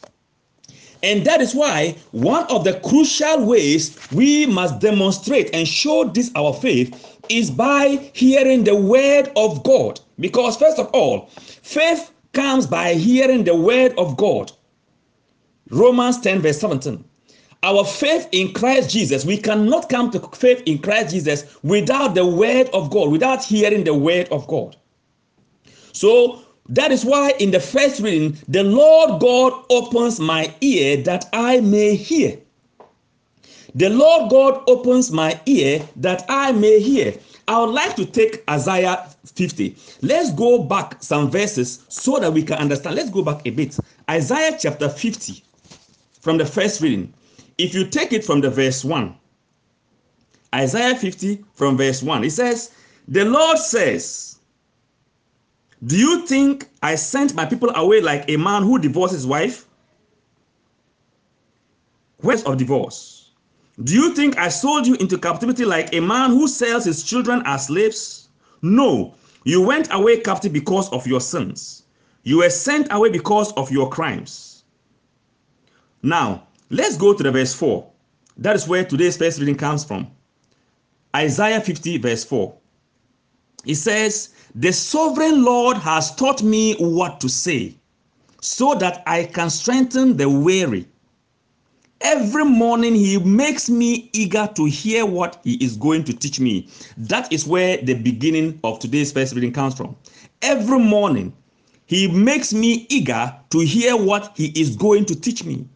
and 1.02 1.26
that 1.26 1.42
is 1.42 1.56
why 1.56 1.96
one 2.12 2.46
of 2.46 2.64
the 2.64 2.80
crucial 2.82 3.44
ways 3.44 3.98
we 4.12 4.46
must 4.46 4.80
demonstrate 4.80 5.50
and 5.56 5.68
show 5.68 6.04
this 6.04 6.30
our 6.36 6.54
faith 6.54 7.11
is 7.32 7.50
by 7.50 8.12
hearing 8.14 8.64
the 8.64 8.76
word 8.76 9.32
of 9.36 9.64
God. 9.64 10.00
Because, 10.20 10.58
first 10.58 10.80
of 10.80 10.88
all, 10.88 11.28
faith 11.28 12.12
comes 12.34 12.68
by 12.68 12.94
hearing 12.94 13.44
the 13.44 13.56
word 13.56 13.94
of 13.98 14.18
God. 14.18 14.52
Romans 15.70 16.20
10, 16.20 16.42
verse 16.42 16.60
17 16.60 17.06
our 17.64 17.86
faith 17.86 18.28
in 18.32 18.54
Christ 18.54 18.90
Jesus, 18.90 19.24
we 19.24 19.38
cannot 19.38 19.88
come 19.88 20.10
to 20.12 20.20
faith 20.36 20.64
in 20.66 20.80
Christ 20.80 21.14
Jesus 21.14 21.58
without 21.64 22.16
the 22.16 22.26
word 22.26 22.70
of 22.74 22.90
God, 22.90 23.12
without 23.12 23.44
hearing 23.44 23.84
the 23.84 23.94
word 23.94 24.28
of 24.30 24.48
God. 24.48 24.76
So 25.94 26.42
that 26.70 26.92
is 26.92 27.06
why 27.06 27.34
in 27.40 27.52
the 27.52 27.60
first 27.60 28.02
reading, 28.02 28.38
the 28.48 28.64
Lord 28.64 29.22
God 29.22 29.64
opens 29.70 30.20
my 30.20 30.54
ear 30.62 30.98
that 31.04 31.30
I 31.34 31.60
may 31.62 31.96
hear. 31.96 32.40
The 33.76 33.90
Lord 33.90 34.30
God 34.30 34.64
opens 34.68 35.12
my 35.12 35.40
ear 35.46 35.88
that 35.98 36.26
I 36.28 36.52
may 36.52 36.80
hear. 36.80 37.14
I 37.48 37.60
would 37.60 37.74
like 37.74 37.96
to 37.96 38.06
take 38.06 38.44
Isaiah 38.50 39.08
50. 39.26 39.76
Let's 40.02 40.32
go 40.32 40.64
back 40.64 41.02
some 41.02 41.30
verses 41.32 41.86
so 41.88 42.20
that 42.20 42.32
we 42.32 42.44
can 42.44 42.58
understand. 42.58 42.96
Let's 42.96 43.10
go 43.10 43.22
back 43.22 43.42
a 43.46 43.50
bit. 43.50 43.78
Isaiah 44.10 44.58
chapter 44.60 44.90
50 44.90 45.44
from 46.20 46.38
the 46.38 46.46
first 46.46 46.82
reading. 46.82 47.14
If 47.58 47.74
you 47.74 47.86
take 47.86 48.14
it 48.14 48.26
from 48.26 48.42
the 48.42 48.50
verse 48.50 48.84
1, 48.84 49.16
Isaiah 50.54 50.96
50 50.96 51.44
from 51.54 51.78
verse 51.78 52.04
1, 52.04 52.24
it 52.24 52.32
says, 52.32 52.72
The 53.08 53.24
Lord 53.26 53.58
says, 53.58 54.40
Do 55.86 55.98
you 55.98 56.26
think 56.28 56.70
I 56.84 56.96
sent 56.96 57.36
my 57.36 57.46
people 57.46 57.70
away 57.76 58.02
like 58.02 58.30
a 58.30 58.38
man 58.38 58.64
who 58.64 58.80
divorced 58.80 59.14
his 59.14 59.26
wife? 59.26 59.66
Words 62.22 62.44
of 62.44 62.58
divorce. 62.58 63.21
Do 63.84 63.94
you 63.94 64.14
think 64.14 64.38
I 64.38 64.50
sold 64.50 64.86
you 64.86 64.96
into 64.96 65.18
captivity 65.18 65.66
like 65.66 65.94
a 65.94 66.00
man 66.02 66.32
who 66.32 66.48
sells 66.48 66.86
his 66.86 67.04
children 67.04 67.42
as 67.46 67.68
slaves? 67.68 68.30
No, 68.62 69.16
you 69.44 69.62
went 69.62 69.88
away 69.92 70.20
captive 70.20 70.54
because 70.54 70.90
of 70.92 71.08
your 71.08 71.22
sins. 71.22 71.84
You 72.24 72.40
were 72.40 72.50
sent 72.50 72.92
away 72.92 73.10
because 73.10 73.52
of 73.54 73.72
your 73.72 73.90
crimes. 73.90 74.64
Now, 76.04 76.48
let's 76.70 76.98
go 76.98 77.14
to 77.14 77.24
the 77.24 77.32
verse 77.32 77.54
4. 77.54 77.90
That 78.38 78.56
is 78.56 78.68
where 78.68 78.84
today's 78.84 79.18
first 79.18 79.40
reading 79.40 79.56
comes 79.56 79.84
from. 79.84 80.12
Isaiah 81.16 81.62
50, 81.62 81.98
verse 81.98 82.24
4. 82.24 82.54
It 83.66 83.76
says, 83.76 84.30
The 84.56 84.74
sovereign 84.74 85.44
Lord 85.44 85.78
has 85.78 86.16
taught 86.16 86.44
me 86.44 86.76
what 86.76 87.20
to 87.22 87.30
say, 87.30 87.76
so 88.42 88.76
that 88.76 89.04
I 89.06 89.26
can 89.26 89.50
strengthen 89.50 90.18
the 90.18 90.30
weary. 90.30 90.88
Every 92.02 92.46
morning, 92.46 92.96
He 92.96 93.18
makes 93.20 93.70
me 93.70 94.10
eager 94.14 94.50
to 94.56 94.66
hear 94.66 95.06
what 95.06 95.40
He 95.44 95.54
is 95.64 95.78
going 95.78 96.04
to 96.06 96.14
teach 96.14 96.40
me. 96.40 96.68
That 96.98 97.32
is 97.32 97.46
where 97.46 97.78
the 97.78 97.94
beginning 97.94 98.60
of 98.64 98.80
today's 98.80 99.12
first 99.12 99.36
reading 99.36 99.54
comes 99.54 99.76
from. 99.76 99.96
Every 100.42 100.80
morning, 100.80 101.32
He 101.86 102.08
makes 102.08 102.54
me 102.54 102.88
eager 102.90 103.36
to 103.52 103.60
hear 103.60 103.96
what 103.96 104.34
He 104.36 104.48
is 104.60 104.76
going 104.76 105.06
to 105.06 105.20
teach 105.20 105.44
me. 105.44 105.68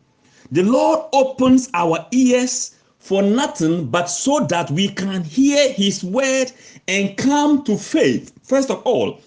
The 0.52 0.64
Lord 0.64 1.10
opens 1.14 1.70
our 1.74 2.06
ears 2.12 2.76
for 3.06 3.22
nothing 3.22 3.86
but 3.86 4.08
so 4.08 4.40
that 4.50 4.72
we 4.72 4.88
can 4.88 5.24
hear 5.24 5.72
his 5.72 6.04
word 6.04 6.52
and 6.88 7.16
come 7.18 7.64
to 7.64 7.78
faith, 7.78 8.34
first 8.44 8.72
of 8.72 8.82
all. 8.82 9.20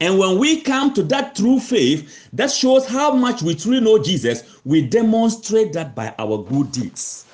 And 0.00 0.18
when 0.18 0.38
we 0.38 0.60
come 0.60 0.94
to 0.94 1.02
that 1.04 1.34
true 1.34 1.58
faith, 1.58 2.28
that 2.32 2.50
shows 2.50 2.86
how 2.86 3.12
much 3.12 3.42
we 3.42 3.54
truly 3.54 3.80
know 3.80 3.98
Jesus, 3.98 4.44
we 4.64 4.82
demonstrate 4.82 5.72
that 5.72 5.94
by 5.94 6.14
our 6.18 6.42
good 6.44 6.70
deeds. 6.72 7.26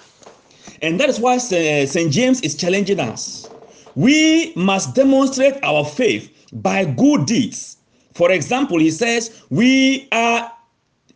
And 0.80 0.98
that 1.00 1.08
is 1.08 1.20
why 1.20 1.38
St. 1.38 2.12
James 2.12 2.40
is 2.40 2.54
challenging 2.54 3.00
us. 3.00 3.48
We 3.94 4.52
must 4.56 4.94
demonstrate 4.94 5.62
our 5.62 5.84
faith 5.84 6.30
by 6.52 6.84
good 6.84 7.26
deeds. 7.26 7.76
For 8.14 8.30
example, 8.30 8.78
he 8.78 8.90
says, 8.90 9.42
we 9.50 10.08
are 10.12 10.50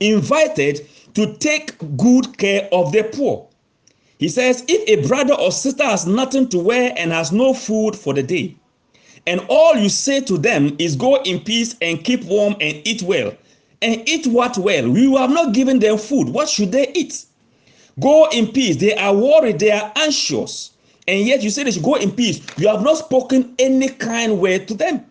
invited 0.00 0.86
to 1.14 1.34
take 1.34 1.76
good 1.96 2.36
care 2.38 2.68
of 2.72 2.92
the 2.92 3.04
poor. 3.04 3.48
He 4.18 4.28
says, 4.28 4.64
If 4.68 4.88
a 4.88 5.06
brother 5.06 5.34
or 5.34 5.52
sister 5.52 5.84
has 5.84 6.06
nothing 6.06 6.48
to 6.48 6.58
wear 6.58 6.92
and 6.96 7.12
has 7.12 7.32
no 7.32 7.54
food 7.54 7.94
for 7.96 8.14
the 8.14 8.22
day, 8.22 8.56
and 9.28 9.44
all 9.48 9.76
you 9.76 9.90
say 9.90 10.22
to 10.22 10.38
them 10.38 10.74
is 10.78 10.96
go 10.96 11.22
in 11.22 11.38
peace 11.40 11.76
and 11.82 12.02
keep 12.02 12.24
warm 12.24 12.54
and 12.62 12.80
eat 12.86 13.02
well, 13.02 13.34
and 13.82 14.08
eat 14.08 14.26
what 14.26 14.56
well? 14.56 14.88
You 14.88 15.18
have 15.18 15.28
not 15.28 15.52
given 15.52 15.78
them 15.78 15.98
food. 15.98 16.30
What 16.30 16.48
should 16.48 16.72
they 16.72 16.90
eat? 16.94 17.26
Go 18.00 18.28
in 18.30 18.48
peace. 18.48 18.76
They 18.76 18.94
are 18.94 19.14
worried, 19.14 19.58
they 19.58 19.70
are 19.70 19.92
anxious. 19.96 20.70
And 21.06 21.26
yet 21.26 21.42
you 21.42 21.50
say 21.50 21.64
they 21.64 21.72
should 21.72 21.82
go 21.82 21.96
in 21.96 22.10
peace. 22.10 22.40
You 22.56 22.68
have 22.68 22.82
not 22.82 22.96
spoken 22.96 23.54
any 23.58 23.90
kind 23.90 24.40
word 24.40 24.66
to 24.68 24.74
them. 24.74 25.04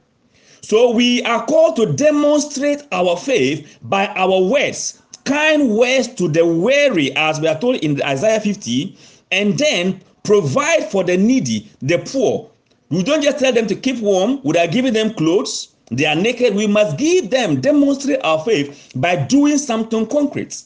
So 0.61 0.89
we 0.91 1.21
are 1.23 1.45
called 1.45 1.75
to 1.75 1.93
demonstrate 1.93 2.81
our 2.91 3.17
faith 3.17 3.77
by 3.83 4.07
our 4.07 4.41
words, 4.41 4.99
kind 5.25 5.69
words 5.69 6.07
to 6.15 6.27
the 6.27 6.43
weary, 6.43 7.15
as 7.15 7.39
we 7.39 7.47
are 7.47 7.59
told 7.59 7.77
in 7.77 8.01
Isaiah 8.01 8.39
50, 8.39 8.97
and 9.31 9.57
then 9.59 10.01
provide 10.23 10.89
for 10.89 11.03
the 11.03 11.17
needy, 11.17 11.69
the 11.81 11.99
poor. 11.99 12.49
We 12.89 13.03
don't 13.03 13.21
just 13.21 13.39
tell 13.39 13.51
them 13.51 13.67
to 13.67 13.75
keep 13.75 13.99
warm 13.99 14.41
without 14.43 14.71
giving 14.71 14.93
them 14.93 15.13
clothes. 15.13 15.75
They 15.91 16.05
are 16.05 16.15
naked. 16.15 16.55
We 16.55 16.67
must 16.67 16.97
give 16.97 17.29
them, 17.29 17.59
demonstrate 17.59 18.23
our 18.23 18.39
faith 18.43 18.91
by 18.95 19.15
doing 19.15 19.57
something 19.57 20.07
concrete. 20.07 20.63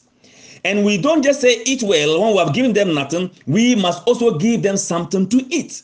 And 0.64 0.84
we 0.84 0.98
don't 0.98 1.22
just 1.22 1.40
say 1.40 1.62
eat 1.64 1.82
well 1.82 2.20
when 2.20 2.32
we 2.32 2.38
have 2.38 2.54
given 2.54 2.72
them 2.72 2.94
nothing. 2.94 3.30
We 3.46 3.74
must 3.74 4.06
also 4.06 4.38
give 4.38 4.62
them 4.62 4.76
something 4.76 5.28
to 5.30 5.44
eat. 5.52 5.82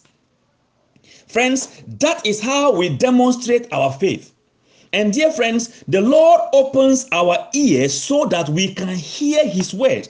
Friends, 1.27 1.83
that 1.99 2.25
is 2.25 2.41
how 2.41 2.73
we 2.73 2.89
demonstrate 2.89 3.73
our 3.73 3.93
faith. 3.93 4.33
And 4.93 5.13
dear 5.13 5.33
friends, 5.33 5.85
the 5.89 6.01
Lord 6.01 6.41
opens 6.53 7.07
our 7.13 7.49
ears 7.53 7.93
so 7.93 8.27
that 8.27 8.49
we 8.49 8.73
can 8.73 8.89
hear 8.95 9.47
His 9.47 9.75
word. 9.75 10.09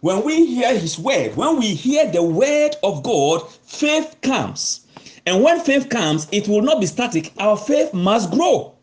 When 0.00 0.22
we 0.24 0.44
hear 0.44 0.76
His 0.76 0.98
word, 0.98 1.36
when 1.36 1.58
we 1.58 1.74
hear 1.74 2.10
the 2.10 2.22
word 2.22 2.76
of 2.82 3.02
God, 3.02 3.48
faith 3.62 4.16
comes. 4.22 4.86
And 5.28 5.42
when 5.42 5.60
faith 5.60 5.90
comes, 5.90 6.26
it 6.32 6.48
will 6.48 6.62
not 6.62 6.80
be 6.80 6.86
static. 6.86 7.34
Our 7.38 7.54
faith 7.54 7.92
must 7.92 8.30
grow. 8.30 8.74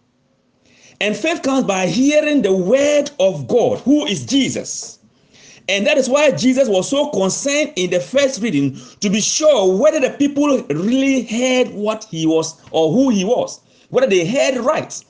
And 1.02 1.18
faith 1.18 1.42
comes 1.42 1.64
by 1.64 1.88
hearing 1.88 2.44
the 2.44 2.54
word 2.54 3.10
of 3.20 3.48
God, 3.48 3.80
who 3.80 4.06
is 4.06 4.28
Jesus. 4.28 5.00
And 5.68 5.88
that 5.88 5.98
is 5.98 6.08
why 6.08 6.30
Jesus 6.30 6.70
was 6.70 6.88
so 6.88 7.10
concerned 7.10 7.74
in 7.76 7.90
the 7.90 8.00
first 8.00 8.44
reading 8.44 8.80
to 9.00 9.10
be 9.10 9.22
sure 9.22 9.76
whether 9.76 10.00
the 10.00 10.12
people 10.12 10.62
really 10.70 11.24
heard 11.24 11.70
what 11.70 12.04
he 12.12 12.28
was 12.28 12.62
or 12.70 12.94
who 12.94 13.10
he 13.10 13.26
was, 13.26 13.60
whether 13.90 14.06
they 14.06 14.24
heard 14.24 14.58
right. 14.58 15.04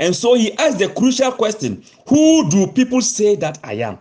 And 0.00 0.16
so 0.16 0.34
he 0.34 0.58
asked 0.58 0.80
the 0.80 0.88
crucial 0.88 1.30
question 1.30 1.84
Who 2.08 2.50
do 2.50 2.66
people 2.66 3.00
say 3.00 3.36
that 3.36 3.60
I 3.62 3.74
am? 3.74 3.96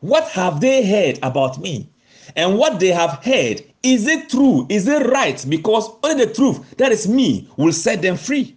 What 0.00 0.26
have 0.30 0.60
they 0.60 0.84
heard 0.84 1.20
about 1.22 1.60
me? 1.60 1.88
And 2.34 2.58
what 2.58 2.80
they 2.80 2.88
have 2.88 3.22
heard, 3.22 3.62
is 3.82 4.06
it 4.06 4.28
true? 4.28 4.66
Is 4.68 4.88
it 4.88 5.06
right? 5.06 5.44
Because 5.48 5.88
only 6.02 6.24
the 6.24 6.34
truth, 6.34 6.76
that 6.76 6.90
is 6.90 7.06
me, 7.06 7.48
will 7.56 7.72
set 7.72 8.02
them 8.02 8.16
free. 8.16 8.56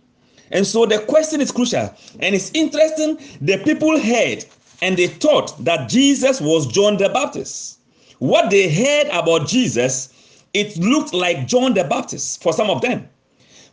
And 0.52 0.66
so 0.66 0.86
the 0.86 1.00
question 1.00 1.42
is 1.42 1.52
crucial. 1.52 1.94
And 2.20 2.34
it's 2.34 2.52
interesting, 2.54 3.20
the 3.42 3.58
people 3.64 4.00
heard 4.00 4.46
and 4.82 4.98
they 4.98 5.08
thought 5.08 5.64
that 5.66 5.90
Jesus 5.90 6.42
was 6.42 6.66
John 6.68 6.98
the 6.98 7.10
Baptist. 7.10 7.80
What 8.20 8.50
they 8.50 8.74
heard 8.74 9.08
about 9.12 9.48
Jesus, 9.48 10.10
it 10.54 10.76
looked 10.78 11.14
like 11.14 11.48
John 11.48 11.74
the 11.74 11.84
Baptist 11.84 12.42
for 12.42 12.54
some 12.54 12.70
of 12.70 12.82
them. 12.82 13.08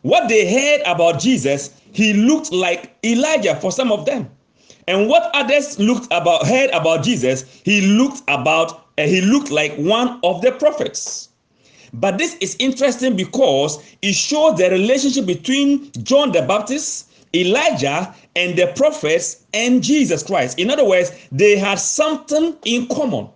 What 0.03 0.29
they 0.29 0.53
heard 0.53 0.83
about 0.87 1.21
Jesus, 1.21 1.71
he 1.93 2.13
looked 2.13 2.53
like 2.53 2.97
Elijah 3.05 3.57
for 3.57 3.73
some 3.73 3.91
of 3.91 4.05
them. 4.05 4.31
And 4.89 5.09
what 5.09 5.31
others 5.35 5.79
looked 5.79 6.07
about 6.07 6.47
heard 6.47 6.71
about 6.71 7.03
Jesus, 7.03 7.45
he 7.65 7.81
looked 7.81 8.23
about 8.29 8.86
uh, 8.99 9.03
he 9.03 9.21
looked 9.21 9.51
like 9.51 9.75
one 9.77 10.21
of 10.23 10.43
the 10.43 10.53
prophets. 10.53 11.31
But 11.93 12.19
this 12.19 12.37
is 12.37 12.57
interesting 12.59 13.17
because 13.17 13.83
it 14.03 14.15
shows 14.15 14.59
the 14.59 14.71
relationship 14.71 15.27
between 15.27 15.91
John 16.03 16.33
the 16.33 16.43
Baptist, 16.43 17.11
Elijah, 17.35 18.15
and 18.35 18.57
the 18.57 18.73
prophets 18.77 19.45
and 19.55 19.83
Jesus 19.83 20.23
Christ. 20.23 20.59
In 20.59 20.71
other 20.71 20.85
words, 20.85 21.11
they 21.33 21.57
had 21.57 21.79
something 21.79 22.57
in 22.65 22.87
common. 22.89 23.29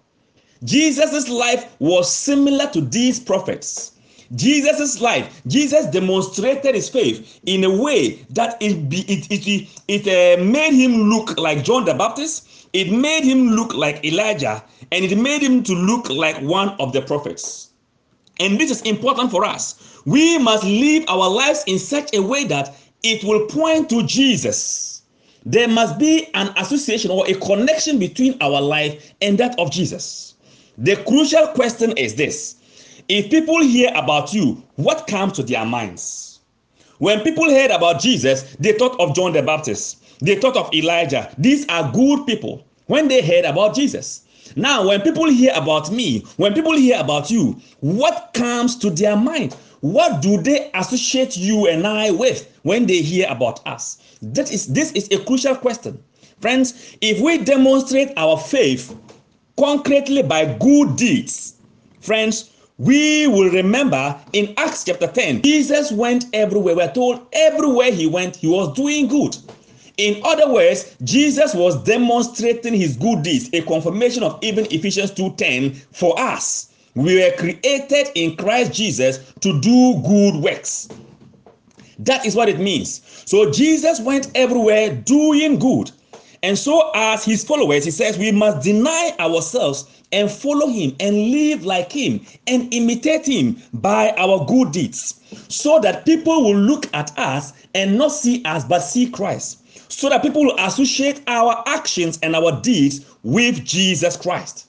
Jesus' 0.65 1.29
life 1.29 1.75
was 1.79 2.13
similar 2.13 2.67
to 2.71 2.83
these 2.83 3.19
prophets. 3.19 3.93
Jesus' 4.35 5.01
life, 5.01 5.43
Jesus 5.47 5.87
demonstrated 5.87 6.75
his 6.75 6.89
faith 6.89 7.41
in 7.47 7.65
a 7.65 7.83
way 7.83 8.25
that 8.31 8.57
it 8.61 8.77
it 8.93 9.27
it, 9.31 9.69
it 9.89 10.07
uh, 10.07 10.43
made 10.43 10.73
him 10.73 11.11
look 11.11 11.37
like 11.37 11.65
John 11.65 11.85
the 11.85 11.95
Baptist. 11.95 12.47
It 12.73 12.93
made 12.93 13.25
him 13.25 13.49
look 13.49 13.75
like 13.75 14.05
Elijah, 14.05 14.63
and 14.93 15.05
it 15.05 15.17
made 15.17 15.43
him 15.43 15.63
to 15.65 15.75
look 15.75 16.09
like 16.09 16.41
one 16.41 16.71
of 16.79 16.93
the 16.93 17.03
prophets. 17.03 17.71
And 18.39 18.59
this 18.59 18.71
is 18.71 18.81
important 18.83 19.31
for 19.31 19.45
us. 19.45 20.01
We 20.07 20.39
must 20.39 20.65
live 20.65 21.05
our 21.09 21.29
lives 21.29 21.65
in 21.67 21.79
such 21.79 22.15
a 22.15 22.23
way 22.23 22.45
that 22.45 22.75
it 23.03 23.25
will 23.25 23.47
point 23.47 23.91
to 23.91 24.03
Jesus. 24.05 25.03
There 25.45 25.69
must 25.69 25.99
be 25.99 26.29
an 26.35 26.53
association 26.57 27.11
or 27.11 27.27
a 27.27 27.35
connection 27.35 27.99
between 27.99 28.37
our 28.41 28.61
life 28.61 29.15
and 29.21 29.37
that 29.39 29.59
of 29.59 29.71
Jesus. 29.71 30.35
The 30.79 30.97
crucial 31.05 31.49
question 31.49 31.93
is 31.97 32.15
this 32.15 32.57
if 33.09 33.31
people 33.31 33.61
hear 33.63 33.91
about 33.95 34.33
you, 34.33 34.63
what 34.77 35.07
comes 35.07 35.33
to 35.35 35.43
their 35.43 35.65
minds? 35.65 36.41
When 36.99 37.21
people 37.23 37.51
heard 37.51 37.71
about 37.71 38.01
Jesus, 38.01 38.55
they 38.61 38.73
thought 38.73 39.01
of 39.01 39.15
John 39.15 39.33
the 39.33 39.43
Baptist, 39.43 40.05
they 40.21 40.37
thought 40.37 40.57
of 40.57 40.73
Elijah. 40.75 41.33
These 41.39 41.67
are 41.69 41.91
good 41.93 42.27
people 42.27 42.67
when 42.87 43.09
they 43.09 43.23
heard 43.23 43.45
about 43.45 43.75
Jesus. 43.75 44.23
Now, 44.57 44.89
when 44.89 45.01
people 45.03 45.31
hear 45.31 45.53
about 45.55 45.93
me, 45.93 46.21
when 46.37 46.55
people 46.55 46.77
hear 46.77 46.99
about 46.99 47.31
you, 47.31 47.61
what 47.81 48.31
comes 48.35 48.77
to 48.79 48.91
their 48.91 49.17
mind? 49.17 49.55
What 49.81 50.21
do 50.21 50.41
they 50.41 50.71
associate 50.75 51.37
you 51.37 51.69
and 51.69 51.87
I 51.87 52.11
with 52.11 52.59
when 52.63 52.87
they 52.87 53.01
hear 53.01 53.27
about 53.31 53.67
us? 53.67 53.99
That 54.21 54.53
is 54.53 54.67
this 54.67 54.93
is 54.93 55.09
a 55.11 55.25
crucial 55.25 55.57
question. 55.57 56.03
Friends, 56.41 56.97
if 57.01 57.21
we 57.21 57.39
demonstrate 57.39 58.13
our 58.17 58.39
faith 58.39 58.97
concretely 59.59 60.23
by 60.23 60.47
good 60.59 60.97
deeds, 60.97 61.55
friends, 62.01 62.51
we 62.79 63.27
will 63.27 63.51
remember 63.51 64.19
in 64.33 64.55
Acts 64.57 64.85
chapter 64.85 65.07
10, 65.07 65.43
Jesus 65.43 65.93
went 65.93 66.25
everywhere. 66.33 66.75
We're 66.75 66.93
told 66.93 67.27
everywhere 67.33 67.93
he 67.93 68.07
went, 68.07 68.37
he 68.37 68.49
was 68.49 68.75
doing 68.75 69.07
good. 69.07 69.37
In 70.01 70.23
other 70.25 70.51
words, 70.51 70.97
Jesus 71.05 71.53
was 71.53 71.77
demonstrating 71.85 72.73
his 72.73 72.97
good 72.97 73.23
deeds, 73.23 73.51
a 73.53 73.61
confirmation 73.61 74.23
of 74.23 74.39
even 74.41 74.65
Ephesians 74.71 75.11
2:10 75.11 75.75
for 75.93 76.19
us. 76.19 76.69
We 76.95 77.17
were 77.17 77.31
created 77.37 78.09
in 78.15 78.35
Christ 78.37 78.73
Jesus 78.73 79.21
to 79.41 79.61
do 79.61 80.01
good 80.07 80.37
works. 80.37 80.89
That 81.99 82.25
is 82.25 82.35
what 82.35 82.49
it 82.49 82.59
means. 82.59 83.03
So 83.27 83.51
Jesus 83.51 84.01
went 84.01 84.31
everywhere 84.35 84.89
doing 84.91 85.59
good. 85.59 85.91
And 86.43 86.59
so, 86.59 86.91
as 86.95 87.23
his 87.23 87.45
followers, 87.45 87.85
he 87.85 87.91
says, 87.91 88.17
we 88.17 88.33
must 88.33 88.65
deny 88.65 89.15
ourselves 89.21 89.85
and 90.13 90.31
follow 90.31 90.69
him 90.69 90.97
and 90.99 91.31
live 91.31 91.67
like 91.67 91.93
him 91.93 92.25
and 92.47 92.73
imitate 92.73 93.27
him 93.27 93.59
by 93.75 94.13
our 94.17 94.47
good 94.47 94.73
deeds 94.73 95.21
so 95.49 95.79
that 95.81 96.07
people 96.07 96.43
will 96.43 96.57
look 96.57 96.87
at 96.95 97.17
us 97.19 97.53
and 97.75 97.99
not 97.99 98.13
see 98.13 98.43
us 98.47 98.65
but 98.65 98.81
see 98.81 99.11
Christ. 99.11 99.60
So 99.89 100.09
that 100.09 100.23
people 100.23 100.45
will 100.45 100.59
associate 100.59 101.23
our 101.27 101.63
actions 101.67 102.19
and 102.23 102.35
our 102.35 102.61
deeds 102.61 103.05
with 103.23 103.65
Jesus 103.65 104.17
Christ. 104.17 104.67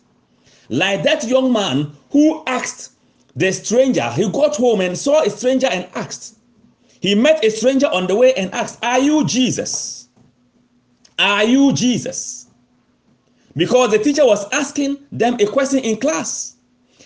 Like 0.69 1.03
that 1.03 1.23
young 1.25 1.51
man 1.51 1.91
who 2.11 2.43
asked 2.47 2.91
the 3.35 3.51
stranger, 3.51 4.09
he 4.11 4.29
got 4.31 4.55
home 4.55 4.81
and 4.81 4.97
saw 4.97 5.21
a 5.23 5.29
stranger 5.29 5.67
and 5.67 5.87
asked. 5.95 6.37
He 7.01 7.15
met 7.15 7.43
a 7.43 7.49
stranger 7.49 7.87
on 7.87 8.07
the 8.07 8.15
way 8.15 8.33
and 8.35 8.53
asked, 8.53 8.83
Are 8.83 8.99
you 8.99 9.25
Jesus? 9.25 10.09
Are 11.17 11.43
you 11.43 11.73
Jesus? 11.73 12.47
Because 13.55 13.91
the 13.91 13.99
teacher 13.99 14.25
was 14.25 14.47
asking 14.53 14.97
them 15.11 15.35
a 15.39 15.45
question 15.45 15.79
in 15.79 15.97
class. 15.97 16.55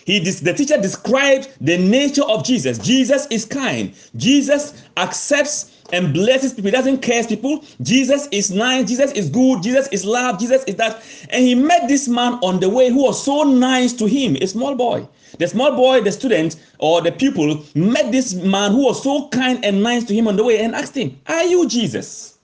He, 0.06 0.20
the 0.20 0.54
teacher 0.54 0.80
described 0.80 1.48
the 1.60 1.76
nature 1.76 2.22
of 2.22 2.44
Jesus. 2.44 2.78
Jesus 2.78 3.26
is 3.28 3.44
kind. 3.44 3.92
Jesus 4.14 4.84
accepts 4.96 5.82
and 5.92 6.14
blesses 6.14 6.54
people. 6.54 6.70
He 6.70 6.76
doesn't 6.76 7.02
curse 7.02 7.26
people. 7.26 7.64
Jesus 7.82 8.28
is 8.30 8.52
nice. 8.52 8.86
Jesus 8.88 9.10
is 9.12 9.28
good. 9.28 9.64
Jesus 9.64 9.88
is 9.88 10.04
love. 10.04 10.38
Jesus 10.38 10.62
is 10.64 10.76
that. 10.76 11.02
And 11.30 11.44
he 11.44 11.56
met 11.56 11.88
this 11.88 12.06
man 12.06 12.34
on 12.34 12.60
the 12.60 12.68
way 12.68 12.88
who 12.88 13.02
was 13.02 13.20
so 13.22 13.42
nice 13.42 13.92
to 13.94 14.06
him, 14.06 14.36
a 14.36 14.46
small 14.46 14.76
boy. 14.76 15.08
The 15.38 15.48
small 15.48 15.72
boy, 15.74 16.00
the 16.02 16.12
student, 16.12 16.54
or 16.78 17.02
the 17.02 17.10
pupil 17.10 17.64
met 17.74 18.12
this 18.12 18.32
man 18.34 18.72
who 18.72 18.84
was 18.84 19.02
so 19.02 19.28
kind 19.28 19.64
and 19.64 19.82
nice 19.82 20.04
to 20.04 20.14
him 20.14 20.28
on 20.28 20.36
the 20.36 20.44
way 20.44 20.62
and 20.62 20.72
asked 20.74 20.96
him, 20.96 21.20
Are 21.26 21.44
you 21.44 21.68
Jesus? 21.68 22.35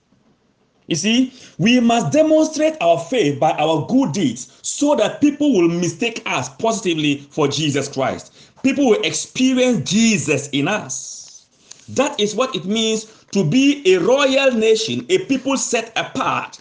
You 0.87 0.95
see, 0.95 1.33
we 1.57 1.79
must 1.79 2.11
demonstrate 2.11 2.75
our 2.81 2.99
faith 2.99 3.39
by 3.39 3.51
our 3.51 3.85
good 3.87 4.11
deeds 4.11 4.59
so 4.61 4.95
that 4.95 5.21
people 5.21 5.53
will 5.53 5.69
mistake 5.69 6.21
us 6.25 6.49
positively 6.49 7.27
for 7.31 7.47
Jesus 7.47 7.87
Christ. 7.87 8.33
People 8.63 8.89
will 8.89 9.01
experience 9.03 9.89
Jesus 9.89 10.49
in 10.49 10.67
us. 10.67 11.45
That 11.89 12.19
is 12.19 12.35
what 12.35 12.55
it 12.55 12.65
means 12.65 13.05
to 13.31 13.43
be 13.43 13.93
a 13.93 13.99
royal 13.99 14.51
nation, 14.51 15.05
a 15.09 15.19
people 15.25 15.57
set 15.57 15.91
apart. 15.95 16.59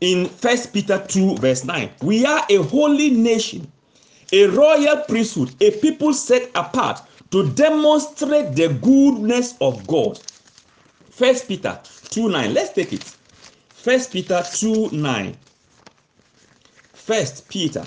In 0.00 0.28
First 0.28 0.72
Peter 0.72 1.04
2, 1.08 1.38
verse 1.38 1.64
9, 1.64 1.90
we 2.02 2.24
are 2.24 2.46
a 2.48 2.62
holy 2.62 3.10
nation, 3.10 3.70
a 4.32 4.46
royal 4.46 4.98
priesthood, 5.08 5.52
a 5.60 5.72
people 5.72 6.14
set 6.14 6.50
apart 6.54 7.00
to 7.32 7.50
demonstrate 7.50 8.54
the 8.54 8.68
goodness 8.80 9.56
of 9.60 9.84
God. 9.88 10.20
First 11.10 11.48
Peter 11.48 11.80
2 12.10 12.28
9. 12.28 12.54
Let's 12.54 12.72
take 12.72 12.92
it. 12.92 13.17
First 13.78 14.10
Peter 14.12 14.42
2 14.42 14.90
9. 14.90 15.36
First 16.94 17.48
Peter 17.48 17.84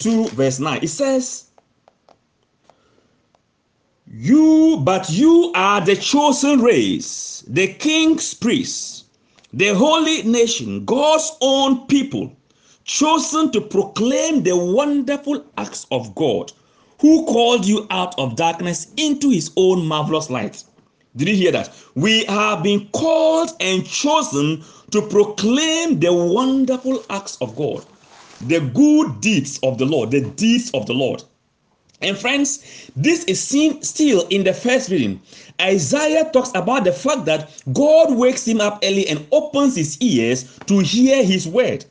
2 0.00 0.28
verse 0.28 0.60
9. 0.60 0.80
It 0.82 0.88
says, 0.88 1.46
You, 4.06 4.82
but 4.84 5.08
you 5.08 5.50
are 5.54 5.80
the 5.80 5.96
chosen 5.96 6.60
race, 6.60 7.42
the 7.48 7.68
king's 7.68 8.34
priests, 8.34 9.04
the 9.54 9.74
holy 9.74 10.22
nation, 10.24 10.84
God's 10.84 11.32
own 11.40 11.86
people, 11.86 12.36
chosen 12.84 13.50
to 13.52 13.62
proclaim 13.62 14.42
the 14.42 14.54
wonderful 14.54 15.42
acts 15.56 15.86
of 15.90 16.14
God, 16.14 16.52
who 17.00 17.24
called 17.24 17.64
you 17.64 17.86
out 17.88 18.14
of 18.18 18.36
darkness 18.36 18.92
into 18.98 19.30
his 19.30 19.50
own 19.56 19.86
marvelous 19.86 20.28
light. 20.28 20.64
Did 21.16 21.28
you 21.28 21.36
hear 21.36 21.52
that? 21.52 21.72
We 21.94 22.24
have 22.24 22.62
been 22.64 22.88
called 22.88 23.50
and 23.60 23.86
chosen 23.86 24.64
to 24.90 25.02
proclaim 25.02 26.00
the 26.00 26.12
wonderful 26.12 27.04
acts 27.08 27.36
of 27.40 27.54
God, 27.54 27.86
the 28.40 28.60
good 28.60 29.20
deeds 29.20 29.60
of 29.62 29.78
the 29.78 29.84
Lord, 29.84 30.10
the 30.10 30.22
deeds 30.22 30.72
of 30.72 30.86
the 30.86 30.92
Lord. 30.92 31.22
And 32.02 32.18
friends, 32.18 32.90
this 32.96 33.24
is 33.24 33.40
seen 33.40 33.80
still 33.82 34.26
in 34.28 34.42
the 34.42 34.52
first 34.52 34.90
reading. 34.90 35.20
Isaiah 35.60 36.28
talks 36.32 36.50
about 36.54 36.84
the 36.84 36.92
fact 36.92 37.24
that 37.26 37.62
God 37.72 38.14
wakes 38.16 38.46
him 38.46 38.60
up 38.60 38.80
early 38.82 39.06
and 39.06 39.24
opens 39.30 39.76
his 39.76 39.96
ears 40.00 40.58
to 40.66 40.80
hear 40.80 41.22
his 41.24 41.46
word. 41.46 41.84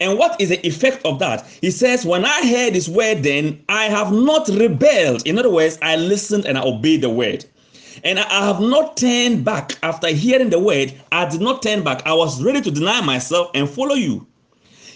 And 0.00 0.18
what 0.18 0.40
is 0.40 0.48
the 0.48 0.66
effect 0.66 1.04
of 1.04 1.18
that? 1.20 1.46
He 1.60 1.70
says, 1.70 2.04
When 2.04 2.24
I 2.24 2.46
heard 2.46 2.74
his 2.74 2.88
word, 2.88 3.22
then 3.22 3.62
I 3.68 3.84
have 3.84 4.12
not 4.12 4.48
rebelled. 4.48 5.26
In 5.26 5.38
other 5.38 5.50
words, 5.50 5.78
I 5.80 5.96
listened 5.96 6.44
and 6.44 6.58
I 6.58 6.62
obeyed 6.62 7.02
the 7.02 7.10
word. 7.10 7.44
And 8.04 8.18
I 8.18 8.46
have 8.46 8.60
not 8.60 8.96
turned 8.96 9.44
back 9.44 9.78
after 9.82 10.08
hearing 10.08 10.50
the 10.50 10.58
word. 10.58 10.94
I 11.12 11.28
did 11.28 11.40
not 11.40 11.62
turn 11.62 11.82
back. 11.82 12.06
I 12.06 12.14
was 12.14 12.42
ready 12.42 12.60
to 12.60 12.70
deny 12.70 13.00
myself 13.00 13.50
and 13.54 13.68
follow 13.68 13.94
you. 13.94 14.26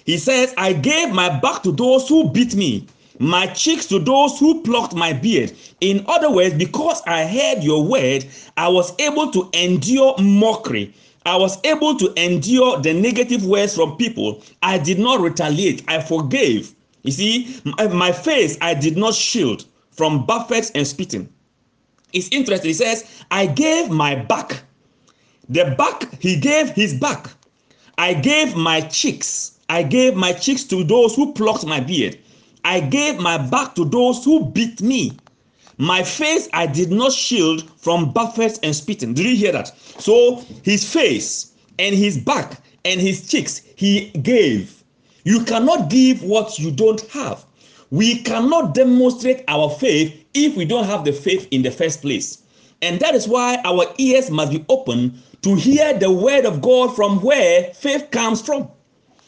He 0.05 0.19
says, 0.19 0.55
I 0.57 0.73
gave 0.73 1.11
my 1.13 1.29
back 1.41 1.63
to 1.63 1.73
those 1.73 2.09
who 2.09 2.29
beat 2.31 2.55
me, 2.55 2.87
my 3.19 3.47
cheeks 3.47 3.87
to 3.87 3.99
those 3.99 4.39
who 4.39 4.63
plucked 4.63 4.95
my 4.95 5.13
beard. 5.13 5.53
In 5.81 6.05
other 6.09 6.31
words, 6.31 6.55
because 6.55 7.03
I 7.07 7.25
heard 7.27 7.63
your 7.63 7.85
word, 7.85 8.27
I 8.57 8.69
was 8.69 8.99
able 9.01 9.31
to 9.31 9.49
endure 9.53 10.17
mockery. 10.19 10.93
I 11.25 11.37
was 11.37 11.59
able 11.65 11.97
to 11.99 12.13
endure 12.17 12.81
the 12.81 12.93
negative 12.93 13.47
words 13.47 13.77
from 13.77 13.97
people. 13.97 14.43
I 14.63 14.79
did 14.79 14.99
not 14.99 15.21
retaliate. 15.21 15.85
I 15.87 16.01
forgave. 16.03 16.75
You 17.03 17.13
see, 17.13 17.61
my 17.65 18.11
face 18.11 18.59
I 18.61 18.75
did 18.75 18.97
not 18.97 19.15
shield 19.15 19.67
from 19.93 20.27
buffets 20.27 20.71
and 20.75 20.87
spitting. 20.87 21.29
It's 22.13 22.29
interesting. 22.31 22.69
He 22.69 22.75
says, 22.75 23.25
I 23.31 23.47
gave 23.47 23.91
my 23.91 24.15
back. 24.15 24.63
The 25.49 25.75
back, 25.77 26.21
he 26.21 26.39
gave 26.39 26.71
his 26.71 26.95
back. 26.95 27.29
I 27.99 28.15
gave 28.15 28.57
my 28.57 28.81
cheeks. 28.83 29.59
I 29.69 29.83
gave 29.83 30.15
my 30.15 30.33
cheeks 30.33 30.65
to 30.65 30.85
those 30.85 31.15
who 31.15 31.33
plucked 31.33 31.67
my 31.67 31.81
beard. 31.81 32.19
I 32.65 32.81
gave 32.81 33.19
my 33.19 33.39
back 33.39 33.75
to 33.75 33.85
those 33.85 34.25
who 34.25 34.45
beat 34.45 34.81
me. 34.81 35.13
My 35.79 36.03
face 36.03 36.49
I 36.53 36.67
did 36.67 36.93
not 36.93 37.13
shield 37.13 37.69
from 37.79 38.13
buffets 38.13 38.59
and 38.63 38.75
spitting. 38.75 39.15
Did 39.15 39.27
you 39.27 39.37
hear 39.37 39.53
that? 39.53 39.69
So 39.99 40.45
his 40.63 40.91
face 40.91 41.53
and 41.79 41.95
his 41.95 42.19
back 42.19 42.61
and 42.85 43.01
his 43.01 43.29
cheeks 43.29 43.63
he 43.77 44.11
gave. 44.11 44.85
You 45.25 45.45
cannot 45.45 45.89
give 45.91 46.23
what 46.23 46.59
you 46.59 46.71
don't 46.71 47.01
have. 47.09 47.45
We 47.91 48.23
cannot 48.23 48.75
demonstrate 48.75 49.45
our 49.49 49.71
faith 49.71 50.22
if 50.35 50.57
we 50.57 50.65
don't 50.65 50.85
have 50.85 51.05
the 51.05 51.13
faith 51.13 51.49
in 51.51 51.63
the 51.63 51.71
first 51.71 52.03
place. 52.03 52.43
And 52.83 52.99
that 53.01 53.15
is 53.15 53.29
why 53.29 53.61
our 53.65 53.87
ears 53.99 54.31
must 54.31 54.53
be 54.53 54.65
open 54.69 55.21
to 55.43 55.55
hear 55.55 55.97
the 55.99 56.11
word 56.11 56.45
of 56.45 56.61
God 56.61 56.95
from 56.95 57.21
where 57.21 57.73
faith 57.75 58.11
comes 58.11 58.43
from. 58.43 58.69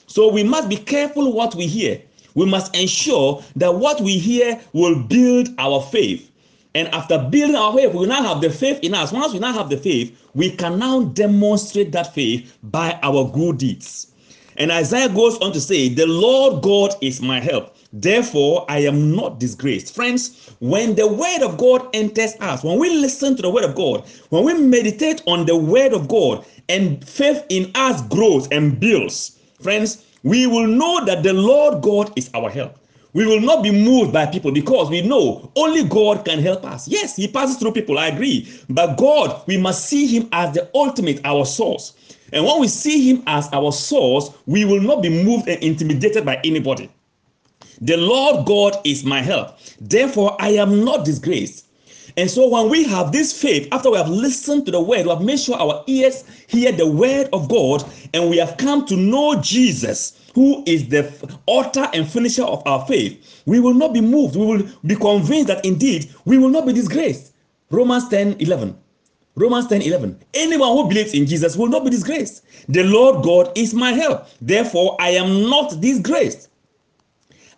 So 0.07 0.29
we 0.29 0.43
must 0.43 0.69
be 0.69 0.77
careful 0.77 1.33
what 1.33 1.55
we 1.55 1.67
hear. 1.67 2.01
We 2.35 2.47
must 2.47 2.77
ensure 2.77 3.43
that 3.57 3.75
what 3.75 4.01
we 4.01 4.19
hear 4.19 4.61
will 4.73 5.01
build 5.01 5.49
our 5.59 5.81
faith. 5.83 6.31
And 6.75 6.89
after 6.89 7.19
building 7.19 7.55
our 7.55 7.73
faith, 7.73 7.95
we 7.95 8.07
now 8.07 8.23
have 8.23 8.41
the 8.41 8.51
faith 8.51 8.81
in 8.83 8.95
us. 8.95 9.13
Once 9.13 9.33
we 9.33 9.39
now 9.39 9.53
have 9.53 9.71
the 9.71 9.77
faith, 9.77 10.21
we 10.35 10.51
can 10.51 10.79
now 10.79 11.03
demonstrate 11.03 11.93
that 11.93 12.13
faith 12.13 12.59
by 12.65 12.99
our 13.03 13.31
good 13.31 13.59
deeds. 13.59 14.09
And 14.57 14.73
Isaiah 14.73 15.09
goes 15.09 15.39
on 15.39 15.53
to 15.53 15.61
say, 15.61 15.89
The 15.89 16.07
Lord 16.07 16.63
God 16.63 16.95
is 17.01 17.23
my 17.23 17.41
help. 17.41 17.74
Therefore, 17.97 18.67
I 18.69 18.81
am 18.81 19.15
not 19.15 19.39
disgraced. 19.39 19.95
Friends, 19.95 20.53
when 20.59 20.97
the 20.97 21.07
word 21.07 21.43
of 21.43 21.57
God 21.57 21.89
enters 21.95 22.35
us, 22.41 22.65
when 22.65 22.77
we 22.77 22.91
listen 22.91 23.37
to 23.37 23.43
the 23.43 23.49
word 23.49 23.63
of 23.63 23.77
God, 23.77 24.05
when 24.31 24.43
we 24.43 24.53
meditate 24.55 25.23
on 25.29 25.47
the 25.47 25.57
word 25.57 25.93
of 25.93 26.09
God, 26.09 26.45
and 26.69 27.07
faith 27.07 27.45
in 27.51 27.71
us 27.77 28.03
grows 28.09 28.49
and 28.49 28.81
builds, 28.81 29.39
friends, 29.61 30.05
we 30.25 30.49
will 30.49 30.67
know 30.67 31.05
that 31.05 31.23
the 31.23 31.35
Lord 31.35 31.83
God 31.83 32.13
is 32.17 32.31
our 32.35 32.51
help. 32.51 32.79
We 33.13 33.27
will 33.27 33.41
not 33.41 33.63
be 33.63 33.71
moved 33.71 34.13
by 34.13 34.27
people 34.27 34.51
because 34.51 34.91
we 34.91 35.01
know 35.01 35.53
only 35.55 35.85
God 35.85 36.25
can 36.25 36.41
help 36.41 36.65
us. 36.65 36.89
Yes, 36.89 37.15
He 37.15 37.29
passes 37.29 37.59
through 37.59 37.73
people, 37.73 37.97
I 38.01 38.09
agree. 38.09 38.53
But 38.69 38.97
God, 38.97 39.47
we 39.47 39.57
must 39.57 39.87
see 39.87 40.09
Him 40.09 40.29
as 40.33 40.53
the 40.53 40.69
ultimate, 40.75 41.21
our 41.25 41.47
source. 41.47 41.95
And 42.33 42.45
when 42.45 42.59
we 42.59 42.67
see 42.67 43.09
Him 43.09 43.23
as 43.29 43.49
our 43.53 43.71
source, 43.71 44.31
we 44.47 44.65
will 44.65 44.81
not 44.81 45.01
be 45.01 45.11
moved 45.11 45.47
and 45.47 45.63
intimidated 45.63 46.25
by 46.25 46.41
anybody. 46.43 46.91
The 47.85 47.99
Lord 47.99 48.47
God 48.47 48.79
is 48.85 49.05
my 49.05 49.21
help. 49.21 49.59
Therefore, 49.79 50.39
I 50.41 50.53
am 50.53 50.87
not 50.87 51.05
disgraced. 51.05 51.67
And 52.17 52.31
so, 52.31 52.49
when 52.49 52.71
we 52.71 52.85
have 52.85 53.13
this 53.13 53.39
faith, 53.39 53.69
after 53.73 53.91
we 53.91 53.99
have 53.99 54.09
listened 54.09 54.65
to 54.65 54.71
the 54.73 54.81
word, 54.81 55.05
we 55.05 55.11
have 55.11 55.21
made 55.21 55.39
sure 55.39 55.57
our 55.57 55.85
ears 55.87 56.25
hear 56.47 56.73
the 56.73 56.87
word 56.89 57.29
of 57.35 57.47
God, 57.51 57.85
and 58.15 58.31
we 58.31 58.39
have 58.39 58.57
come 58.57 58.87
to 58.87 58.97
know 58.97 59.39
Jesus, 59.43 60.19
who 60.35 60.63
is 60.67 60.89
the 60.89 61.13
author 61.47 61.91
and 61.93 62.11
finisher 62.11 62.45
of 62.45 62.63
our 62.67 62.87
faith, 62.87 63.43
we 63.45 63.61
will 63.61 63.75
not 63.75 63.93
be 63.93 64.01
moved. 64.01 64.35
We 64.35 64.47
will 64.47 64.63
be 64.87 64.97
convinced 64.97 65.49
that 65.49 65.63
indeed 65.67 66.11
we 66.25 66.39
will 66.39 66.49
not 66.49 66.65
be 66.65 66.73
disgraced. 66.73 67.35
Romans 67.69 68.09
10 68.09 68.37
11. 68.39 68.79
Romans 69.37 69.67
10 69.67 69.83
11. 69.83 70.19
Anyone 70.33 70.73
who 70.73 70.89
believes 70.89 71.13
in 71.13 71.27
Jesus 71.27 71.55
will 71.55 71.69
not 71.69 71.85
be 71.85 71.91
disgraced. 71.91 72.45
The 72.67 72.85
Lord 72.85 73.23
God 73.23 73.53
is 73.55 73.75
my 73.75 73.93
help. 73.93 74.27
Therefore, 74.41 74.97
I 74.99 75.11
am 75.11 75.51
not 75.51 75.83
disgraced. 75.83 76.49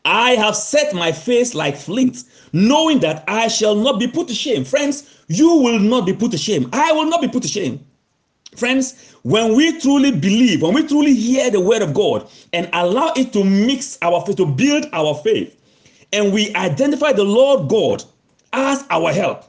I 0.07 0.37
have 0.37 0.55
set 0.55 0.95
my 0.95 1.11
face 1.11 1.53
like 1.53 1.77
flint, 1.77 2.23
knowing 2.53 3.01
that 3.01 3.25
I 3.27 3.49
shall 3.49 3.75
not 3.75 3.99
be 3.99 4.07
put 4.07 4.29
to 4.29 4.35
shame. 4.35 4.65
Friends, 4.65 5.03
you 5.27 5.57
will 5.57 5.81
not 5.81 6.07
be 6.07 6.13
put 6.13 6.31
to 6.31 6.39
shame. 6.39 6.69
I 6.73 6.93
will 6.93 7.07
not 7.07 7.21
be 7.21 7.27
put 7.27 7.43
to 7.43 7.49
shame. 7.49 7.85
Friends, 8.55 9.17
when 9.25 9.57
we 9.57 9.81
truly 9.81 10.13
believe, 10.13 10.63
when 10.63 10.75
we 10.75 10.87
truly 10.87 11.13
hear 11.13 11.51
the 11.51 11.61
word 11.61 11.83
of 11.83 11.93
God 11.93 12.31
and 12.53 12.71
allow 12.73 13.13
it 13.17 13.33
to 13.33 13.43
mix 13.43 13.99
our 14.01 14.25
faith, 14.25 14.37
to 14.37 14.47
build 14.47 14.87
our 14.93 15.13
faith, 15.17 15.61
and 16.13 16.33
we 16.33 16.55
identify 16.55 17.13
the 17.13 17.25
Lord 17.25 17.69
God 17.69 18.05
as 18.53 18.85
our 18.91 19.13
help, 19.13 19.43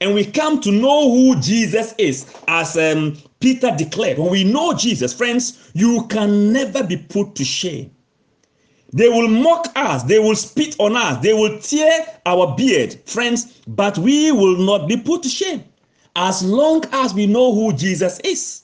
and 0.00 0.14
we 0.14 0.24
come 0.24 0.58
to 0.62 0.72
know 0.72 1.12
who 1.12 1.38
Jesus 1.38 1.94
is, 1.98 2.34
as 2.48 2.78
um, 2.78 3.18
Peter 3.40 3.74
declared, 3.76 4.18
when 4.18 4.30
we 4.30 4.42
know 4.42 4.72
Jesus, 4.72 5.12
friends, 5.12 5.70
you 5.74 6.06
can 6.08 6.50
never 6.50 6.82
be 6.82 6.96
put 6.96 7.34
to 7.34 7.44
shame. 7.44 7.90
They 8.92 9.08
will 9.08 9.28
mock 9.28 9.66
us, 9.76 10.02
they 10.04 10.18
will 10.18 10.36
spit 10.36 10.76
on 10.78 10.96
us, 10.96 11.22
they 11.22 11.34
will 11.34 11.58
tear 11.58 12.06
our 12.24 12.54
beard, 12.56 12.98
friends, 13.04 13.60
but 13.66 13.98
we 13.98 14.32
will 14.32 14.56
not 14.56 14.88
be 14.88 14.96
put 14.96 15.22
to 15.24 15.28
shame 15.28 15.64
as 16.16 16.42
long 16.42 16.84
as 16.92 17.14
we 17.14 17.26
know 17.26 17.54
who 17.54 17.72
Jesus 17.72 18.18
is, 18.24 18.62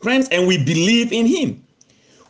friends, 0.00 0.28
and 0.30 0.46
we 0.46 0.56
believe 0.56 1.12
in 1.12 1.26
him. 1.26 1.62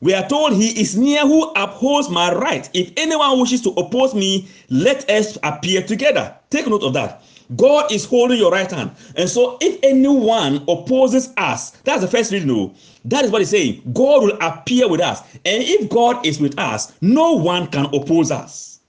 We 0.01 0.13
are 0.13 0.29
told 0.29 0.55
he 0.55 0.79
is 0.81 0.97
near 0.97 1.23
who 1.23 1.51
upholds 1.57 2.11
my 2.11 2.33
right. 2.35 2.69
If 2.75 2.93
anyone 2.97 3.41
wishes 3.41 3.63
to 3.63 3.71
oppose 3.71 4.15
me, 4.15 4.49
let 4.69 5.09
us 5.09 5.39
appear 5.43 5.83
together. 5.83 6.35
Take 6.51 6.67
note 6.67 6.83
of 6.83 6.93
that. 6.95 7.23
God 7.55 7.93
is 7.93 8.05
holding 8.05 8.39
your 8.39 8.51
right 8.51 8.71
hand. 8.71 8.91
And 9.15 9.29
so 9.29 9.57
if 9.61 9.79
anyone 9.83 10.65
opposes 10.69 11.33
us, 11.37 11.71
that's 11.85 12.01
the 12.01 12.09
first 12.09 12.33
reading. 12.33 12.49
No, 12.49 12.61
oh. 12.61 12.75
that 13.05 13.25
is 13.25 13.31
what 13.31 13.41
he's 13.41 13.51
saying. 13.51 13.83
God 13.95 14.23
will 14.23 14.39
appear 14.41 14.89
with 14.89 15.01
us. 15.01 15.21
And 15.45 15.63
if 15.63 15.89
God 15.89 16.27
is 16.27 16.41
with 16.41 16.59
us, 16.59 16.93
no 17.01 17.33
one 17.33 17.69
can 17.69 17.87
oppose 17.95 18.31
us. 18.31 18.81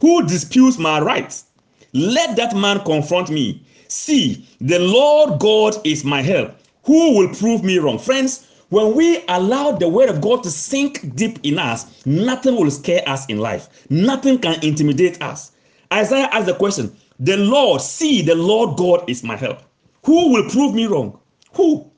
Who 0.00 0.26
disputes 0.26 0.78
my 0.78 1.00
rights? 1.00 1.46
Let 1.92 2.36
that 2.36 2.54
man 2.54 2.80
confront 2.84 3.30
me. 3.30 3.64
See, 3.88 4.48
the 4.60 4.78
Lord 4.78 5.40
God 5.40 5.74
is 5.84 6.04
my 6.04 6.22
help. 6.22 6.54
Who 6.84 7.16
will 7.16 7.34
prove 7.34 7.64
me 7.64 7.78
wrong? 7.78 7.98
Friends, 7.98 8.46
when 8.70 8.94
we 8.94 9.22
allow 9.28 9.72
the 9.72 9.88
word 9.88 10.08
of 10.08 10.20
God 10.20 10.42
to 10.42 10.50
sink 10.50 11.14
deep 11.14 11.38
in 11.42 11.58
us, 11.58 12.04
nothing 12.06 12.56
will 12.56 12.70
scare 12.70 13.08
us 13.08 13.26
in 13.26 13.38
life. 13.38 13.68
Nothing 13.90 14.38
can 14.38 14.62
intimidate 14.64 15.22
us. 15.22 15.52
Isaiah 15.92 16.28
asked 16.32 16.46
the 16.46 16.54
question 16.54 16.94
The 17.20 17.36
Lord, 17.36 17.80
see, 17.80 18.22
the 18.22 18.34
Lord 18.34 18.76
God 18.76 19.08
is 19.08 19.22
my 19.22 19.36
help. 19.36 19.62
Who 20.04 20.32
will 20.32 20.48
prove 20.50 20.74
me 20.74 20.86
wrong? 20.86 21.18
Who? 21.54 21.90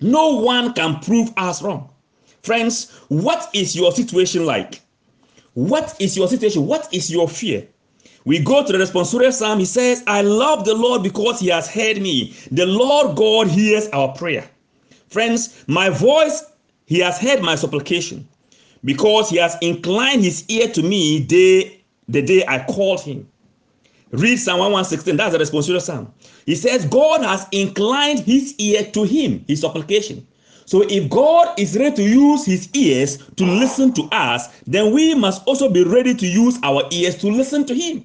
No 0.00 0.36
one 0.36 0.74
can 0.74 1.00
prove 1.00 1.32
us 1.36 1.62
wrong. 1.62 1.90
Friends, 2.42 2.90
what 3.08 3.48
is 3.54 3.74
your 3.74 3.92
situation 3.92 4.44
like? 4.44 4.82
What 5.54 5.96
is 5.98 6.16
your 6.16 6.28
situation? 6.28 6.66
What 6.66 6.92
is 6.92 7.10
your 7.10 7.28
fear? 7.28 7.66
We 8.26 8.38
go 8.38 8.64
to 8.64 8.72
the 8.72 8.78
responsorial 8.78 9.32
psalm. 9.32 9.58
He 9.58 9.64
says, 9.64 10.02
I 10.06 10.22
love 10.22 10.64
the 10.64 10.74
Lord 10.74 11.02
because 11.02 11.40
he 11.40 11.48
has 11.48 11.68
heard 11.68 12.00
me. 12.00 12.34
The 12.50 12.66
Lord 12.66 13.16
God 13.16 13.48
hears 13.48 13.88
our 13.88 14.12
prayer. 14.12 14.48
Friends, 15.08 15.64
my 15.68 15.90
voice, 15.90 16.44
he 16.86 16.98
has 16.98 17.18
heard 17.18 17.40
my 17.42 17.54
supplication 17.54 18.26
because 18.84 19.30
he 19.30 19.36
has 19.36 19.56
inclined 19.60 20.22
his 20.22 20.44
ear 20.48 20.68
to 20.68 20.82
me 20.82 21.20
day, 21.24 21.82
the 22.08 22.22
day 22.22 22.44
I 22.46 22.64
called 22.64 23.00
him. 23.00 23.28
Read 24.16 24.36
Psalm 24.38 24.60
116, 24.60 25.16
that's 25.16 25.36
the 25.36 25.42
responsorial 25.42 25.80
psalm. 25.80 26.12
He 26.46 26.54
says, 26.54 26.86
God 26.86 27.22
has 27.22 27.46
inclined 27.50 28.20
his 28.20 28.54
ear 28.58 28.84
to 28.92 29.02
him, 29.02 29.44
his 29.48 29.60
supplication. 29.60 30.26
So 30.66 30.82
if 30.82 31.10
God 31.10 31.58
is 31.58 31.76
ready 31.76 31.96
to 31.96 32.02
use 32.02 32.46
his 32.46 32.68
ears 32.74 33.18
to 33.36 33.44
listen 33.44 33.92
to 33.94 34.08
us, 34.12 34.48
then 34.66 34.92
we 34.92 35.14
must 35.14 35.44
also 35.46 35.68
be 35.68 35.82
ready 35.82 36.14
to 36.14 36.26
use 36.26 36.58
our 36.62 36.84
ears 36.92 37.16
to 37.16 37.26
listen 37.26 37.66
to 37.66 37.74
him. 37.74 38.04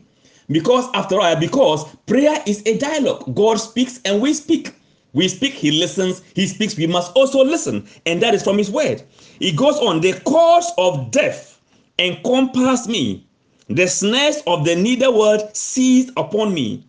Because 0.50 0.90
after 0.96 1.22
all, 1.22 1.36
because 1.36 1.86
prayer 2.08 2.42
is 2.48 2.64
a 2.66 2.78
dialogue. 2.80 3.36
God 3.36 3.58
speaks 3.58 4.02
and 4.04 4.20
we 4.20 4.34
speak. 4.34 4.74
We 5.14 5.28
speak, 5.28 5.54
he 5.54 5.72
listens, 5.72 6.22
he 6.34 6.48
speaks, 6.48 6.76
we 6.76 6.88
must 6.88 7.12
also 7.14 7.44
listen. 7.44 7.88
And 8.06 8.22
that 8.22 8.34
is 8.34 8.44
from 8.44 8.58
his 8.58 8.72
word. 8.72 9.04
He 9.40 9.52
goes 9.52 9.78
on, 9.78 10.02
the 10.02 10.14
cause 10.26 10.72
of 10.78 11.12
death 11.12 11.60
encompassed 12.00 12.90
me. 12.90 13.29
The 13.70 13.88
snares 13.88 14.42
of 14.48 14.66
the 14.66 14.76
nether 14.76 15.12
world 15.12 15.56
seized 15.56 16.10
upon 16.18 16.56
me. 16.56 16.84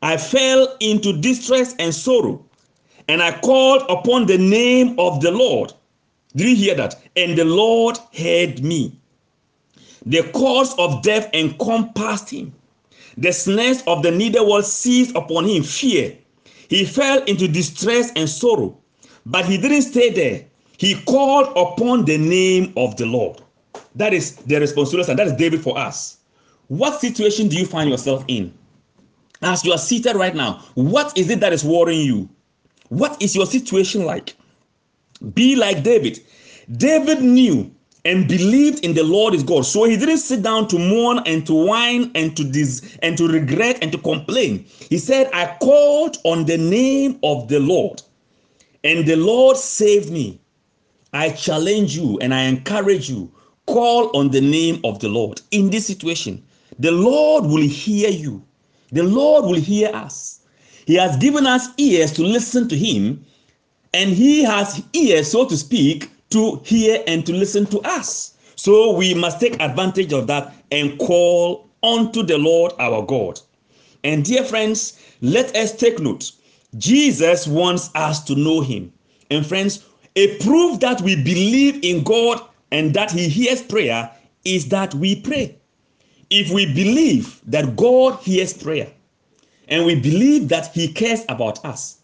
I 0.00 0.16
fell 0.16 0.76
into 0.78 1.12
distress 1.20 1.74
and 1.80 1.92
sorrow, 1.92 2.44
and 3.08 3.20
I 3.20 3.38
called 3.40 3.82
upon 3.88 4.26
the 4.26 4.38
name 4.38 4.94
of 4.98 5.20
the 5.20 5.32
Lord. 5.32 5.72
Did 6.36 6.50
you 6.50 6.54
hear 6.54 6.74
that? 6.76 7.02
And 7.16 7.36
the 7.36 7.44
Lord 7.44 7.98
heard 8.16 8.62
me. 8.62 8.96
The 10.06 10.22
cause 10.32 10.72
of 10.78 11.02
death 11.02 11.28
encompassed 11.34 12.30
him. 12.30 12.54
The 13.16 13.32
snares 13.32 13.82
of 13.88 14.04
the 14.04 14.12
nether 14.12 14.46
world 14.46 14.64
seized 14.64 15.16
upon 15.16 15.46
him, 15.46 15.64
fear. 15.64 16.16
He 16.68 16.84
fell 16.84 17.24
into 17.24 17.48
distress 17.48 18.12
and 18.14 18.30
sorrow, 18.30 18.78
but 19.26 19.46
he 19.46 19.58
didn't 19.58 19.82
stay 19.82 20.10
there. 20.10 20.44
He 20.78 20.94
called 21.02 21.48
upon 21.56 22.04
the 22.04 22.18
name 22.18 22.72
of 22.76 22.96
the 22.96 23.06
Lord. 23.06 23.42
That 23.96 24.14
is 24.14 24.36
the 24.36 24.60
responsibility, 24.60 25.10
and 25.10 25.18
that 25.18 25.26
is 25.26 25.32
David 25.32 25.60
for 25.60 25.76
us. 25.76 26.18
What 26.70 27.00
situation 27.00 27.48
do 27.48 27.56
you 27.56 27.66
find 27.66 27.90
yourself 27.90 28.24
in? 28.28 28.54
As 29.42 29.64
you 29.64 29.72
are 29.72 29.78
seated 29.78 30.14
right 30.14 30.36
now, 30.36 30.62
what 30.76 31.18
is 31.18 31.28
it 31.28 31.40
that 31.40 31.52
is 31.52 31.64
worrying 31.64 32.06
you? 32.06 32.28
What 32.90 33.20
is 33.20 33.34
your 33.34 33.46
situation 33.46 34.04
like? 34.04 34.36
Be 35.34 35.56
like 35.56 35.82
David. 35.82 36.20
David 36.76 37.22
knew 37.22 37.74
and 38.04 38.28
believed 38.28 38.84
in 38.84 38.94
the 38.94 39.02
Lord 39.02 39.34
is 39.34 39.42
God. 39.42 39.66
So 39.66 39.82
he 39.82 39.96
didn't 39.96 40.18
sit 40.18 40.44
down 40.44 40.68
to 40.68 40.78
mourn 40.78 41.18
and 41.26 41.44
to 41.48 41.54
whine 41.54 42.12
and 42.14 42.36
to 42.36 42.44
dis- 42.44 42.96
and 43.02 43.18
to 43.18 43.26
regret 43.26 43.78
and 43.82 43.90
to 43.90 43.98
complain. 43.98 44.64
He 44.90 44.98
said, 44.98 45.28
I 45.32 45.56
called 45.60 46.18
on 46.22 46.44
the 46.44 46.56
name 46.56 47.18
of 47.24 47.48
the 47.48 47.58
Lord, 47.58 48.00
and 48.84 49.04
the 49.06 49.16
Lord 49.16 49.56
saved 49.56 50.12
me. 50.12 50.38
I 51.12 51.30
challenge 51.30 51.96
you 51.96 52.16
and 52.20 52.32
I 52.32 52.42
encourage 52.42 53.10
you. 53.10 53.28
Call 53.66 54.16
on 54.16 54.30
the 54.30 54.40
name 54.40 54.80
of 54.84 55.00
the 55.00 55.08
Lord 55.08 55.40
in 55.50 55.70
this 55.70 55.88
situation. 55.88 56.44
The 56.80 56.90
Lord 56.90 57.44
will 57.44 57.62
hear 57.62 58.08
you. 58.08 58.42
The 58.90 59.02
Lord 59.02 59.44
will 59.44 59.60
hear 59.60 59.90
us. 59.94 60.40
He 60.86 60.94
has 60.94 61.16
given 61.18 61.46
us 61.46 61.68
ears 61.76 62.10
to 62.12 62.22
listen 62.22 62.68
to 62.68 62.76
Him, 62.76 63.22
and 63.92 64.10
He 64.10 64.42
has 64.42 64.82
ears, 64.94 65.30
so 65.30 65.46
to 65.46 65.58
speak, 65.58 66.10
to 66.30 66.62
hear 66.64 67.04
and 67.06 67.26
to 67.26 67.34
listen 67.34 67.66
to 67.66 67.80
us. 67.80 68.34
So 68.56 68.94
we 68.94 69.12
must 69.12 69.40
take 69.40 69.60
advantage 69.60 70.14
of 70.14 70.26
that 70.28 70.54
and 70.70 70.98
call 70.98 71.68
unto 71.82 72.22
the 72.22 72.38
Lord 72.38 72.72
our 72.78 73.04
God. 73.04 73.38
And 74.02 74.24
dear 74.24 74.42
friends, 74.42 74.98
let 75.20 75.54
us 75.54 75.76
take 75.76 75.98
note. 75.98 76.32
Jesus 76.78 77.46
wants 77.46 77.90
us 77.94 78.24
to 78.24 78.34
know 78.34 78.62
him. 78.62 78.90
And 79.30 79.44
friends, 79.44 79.84
a 80.16 80.38
proof 80.38 80.80
that 80.80 81.02
we 81.02 81.14
believe 81.16 81.84
in 81.84 82.04
God 82.04 82.40
and 82.72 82.94
that 82.94 83.10
he 83.10 83.28
hears 83.28 83.60
prayer 83.60 84.10
is 84.46 84.68
that 84.68 84.94
we 84.94 85.20
pray. 85.20 85.59
If 86.30 86.50
we 86.50 86.66
believe 86.66 87.40
that 87.46 87.76
God 87.76 88.20
hears 88.20 88.52
prayer 88.52 88.90
and 89.68 89.84
we 89.84 89.96
believe 89.96 90.48
that 90.48 90.72
he 90.72 90.92
cares 90.92 91.24
about 91.28 91.64
us, 91.64 91.98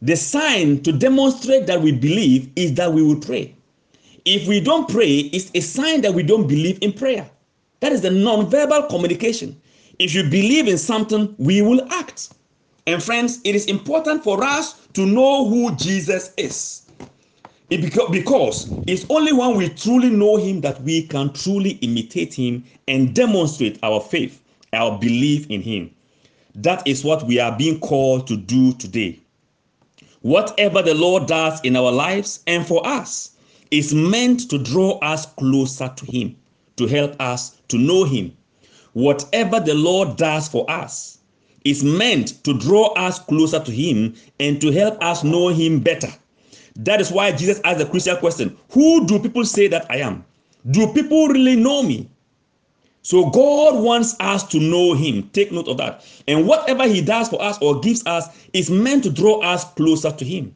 the 0.00 0.16
sign 0.16 0.82
to 0.82 0.92
demonstrate 0.92 1.66
that 1.66 1.80
we 1.80 1.92
believe 1.92 2.50
is 2.56 2.74
that 2.74 2.92
we 2.92 3.02
will 3.02 3.20
pray. 3.20 3.54
If 4.24 4.46
we 4.46 4.60
don't 4.60 4.88
pray, 4.88 5.18
it's 5.32 5.50
a 5.54 5.60
sign 5.60 6.00
that 6.02 6.14
we 6.14 6.22
don't 6.22 6.46
believe 6.46 6.78
in 6.80 6.92
prayer. 6.92 7.28
That 7.80 7.92
is 7.92 8.02
the 8.02 8.10
non-verbal 8.10 8.84
communication. 8.84 9.60
If 9.98 10.14
you 10.14 10.22
believe 10.22 10.68
in 10.68 10.78
something, 10.78 11.34
we 11.38 11.62
will 11.62 11.86
act. 11.92 12.32
And 12.86 13.02
friends, 13.02 13.40
it 13.44 13.54
is 13.54 13.66
important 13.66 14.22
for 14.22 14.42
us 14.44 14.86
to 14.94 15.06
know 15.06 15.48
who 15.48 15.74
Jesus 15.76 16.32
is. 16.36 16.81
It 17.72 18.12
because 18.12 18.70
it's 18.86 19.06
only 19.08 19.32
when 19.32 19.56
we 19.56 19.70
truly 19.70 20.10
know 20.10 20.36
him 20.36 20.60
that 20.60 20.82
we 20.82 21.06
can 21.06 21.32
truly 21.32 21.70
imitate 21.80 22.34
him 22.34 22.64
and 22.86 23.14
demonstrate 23.14 23.78
our 23.82 23.98
faith, 23.98 24.42
our 24.74 24.98
belief 24.98 25.46
in 25.48 25.62
him. 25.62 25.90
That 26.54 26.86
is 26.86 27.02
what 27.02 27.26
we 27.26 27.40
are 27.40 27.56
being 27.56 27.80
called 27.80 28.26
to 28.26 28.36
do 28.36 28.74
today. 28.74 29.20
Whatever 30.20 30.82
the 30.82 30.94
Lord 30.94 31.26
does 31.26 31.62
in 31.62 31.74
our 31.74 31.90
lives 31.90 32.40
and 32.46 32.66
for 32.66 32.86
us, 32.86 33.30
is 33.70 33.94
meant 33.94 34.50
to 34.50 34.58
draw 34.58 34.98
us 34.98 35.24
closer 35.24 35.90
to 35.96 36.04
Him, 36.04 36.36
to 36.76 36.86
help 36.86 37.16
us 37.20 37.56
to 37.68 37.78
know 37.78 38.04
Him. 38.04 38.36
Whatever 38.92 39.60
the 39.60 39.74
Lord 39.74 40.18
does 40.18 40.46
for 40.46 40.70
us 40.70 41.16
is 41.64 41.82
meant 41.82 42.44
to 42.44 42.52
draw 42.52 42.92
us 42.92 43.18
closer 43.18 43.60
to 43.60 43.72
Him 43.72 44.14
and 44.38 44.60
to 44.60 44.70
help 44.72 45.02
us 45.02 45.24
know 45.24 45.48
Him 45.48 45.80
better. 45.80 46.12
That 46.76 47.00
is 47.00 47.10
why 47.10 47.32
Jesus 47.32 47.60
asked 47.64 47.78
the 47.78 47.86
crucial 47.86 48.16
question 48.16 48.56
Who 48.70 49.06
do 49.06 49.18
people 49.18 49.44
say 49.44 49.68
that 49.68 49.86
I 49.90 49.98
am? 49.98 50.24
Do 50.70 50.92
people 50.92 51.28
really 51.28 51.56
know 51.56 51.82
me? 51.82 52.08
So 53.02 53.30
God 53.30 53.82
wants 53.82 54.14
us 54.20 54.44
to 54.48 54.60
know 54.60 54.94
Him. 54.94 55.28
Take 55.32 55.50
note 55.50 55.68
of 55.68 55.76
that. 55.78 56.04
And 56.28 56.46
whatever 56.46 56.86
He 56.86 57.02
does 57.02 57.28
for 57.28 57.42
us 57.42 57.58
or 57.60 57.80
gives 57.80 58.06
us 58.06 58.28
is 58.52 58.70
meant 58.70 59.02
to 59.04 59.10
draw 59.10 59.40
us 59.40 59.64
closer 59.74 60.12
to 60.12 60.24
Him. 60.24 60.54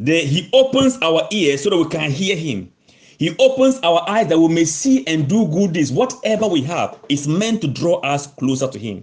The, 0.00 0.20
he 0.20 0.48
opens 0.52 0.96
our 1.02 1.26
ears 1.32 1.62
so 1.62 1.70
that 1.70 1.76
we 1.76 1.88
can 1.88 2.10
hear 2.10 2.36
him. 2.36 2.72
He 3.18 3.34
opens 3.40 3.80
our 3.82 4.08
eyes 4.08 4.28
that 4.28 4.38
we 4.38 4.46
may 4.46 4.64
see 4.64 5.04
and 5.08 5.28
do 5.28 5.48
good 5.48 5.72
deeds. 5.72 5.90
Whatever 5.90 6.46
we 6.46 6.62
have 6.62 6.96
is 7.08 7.26
meant 7.26 7.60
to 7.62 7.68
draw 7.68 7.96
us 8.00 8.28
closer 8.28 8.68
to 8.68 8.78
Him. 8.78 9.02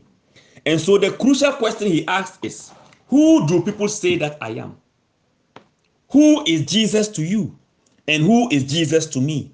And 0.65 0.80
so 0.80 0.98
the 0.98 1.12
crucial 1.12 1.52
question 1.52 1.88
he 1.88 2.08
asks 2.08 2.39
is 2.41 2.71
Who 3.08 3.45
do 3.45 3.62
people 3.62 3.89
say 3.89 4.17
that 4.19 4.38
I 4.39 4.52
am? 4.52 4.78
Who 6.09 6.43
is 6.45 6.65
Jesus 6.65 7.07
to 7.09 7.23
you? 7.23 7.57
And 8.07 8.23
who 8.23 8.49
is 8.51 8.63
Jesus 8.63 9.05
to 9.07 9.21
me? 9.21 9.51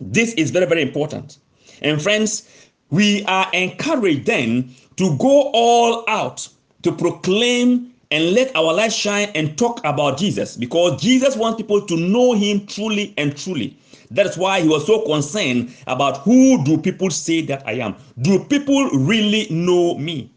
This 0.00 0.34
is 0.34 0.50
very, 0.50 0.66
very 0.66 0.82
important. 0.82 1.38
And 1.82 2.00
friends, 2.00 2.48
we 2.90 3.24
are 3.24 3.48
encouraged 3.52 4.26
then 4.26 4.74
to 4.96 5.16
go 5.18 5.50
all 5.52 6.04
out 6.08 6.48
to 6.82 6.92
proclaim 6.92 7.92
and 8.10 8.32
let 8.32 8.54
our 8.54 8.72
light 8.72 8.92
shine 8.92 9.30
and 9.34 9.56
talk 9.58 9.80
about 9.84 10.18
Jesus 10.18 10.56
because 10.56 11.00
Jesus 11.00 11.36
wants 11.36 11.56
people 11.56 11.80
to 11.86 11.96
know 11.96 12.32
him 12.32 12.66
truly 12.66 13.14
and 13.16 13.36
truly. 13.36 13.76
That's 14.10 14.36
why 14.36 14.60
he 14.60 14.68
was 14.68 14.86
so 14.86 15.00
concerned 15.04 15.74
about 15.86 16.18
who 16.18 16.62
do 16.64 16.78
people 16.78 17.10
say 17.10 17.40
that 17.46 17.66
I 17.66 17.72
am? 17.72 17.96
Do 18.20 18.44
people 18.44 18.88
really 18.90 19.48
know 19.50 19.96
me? 19.98 20.30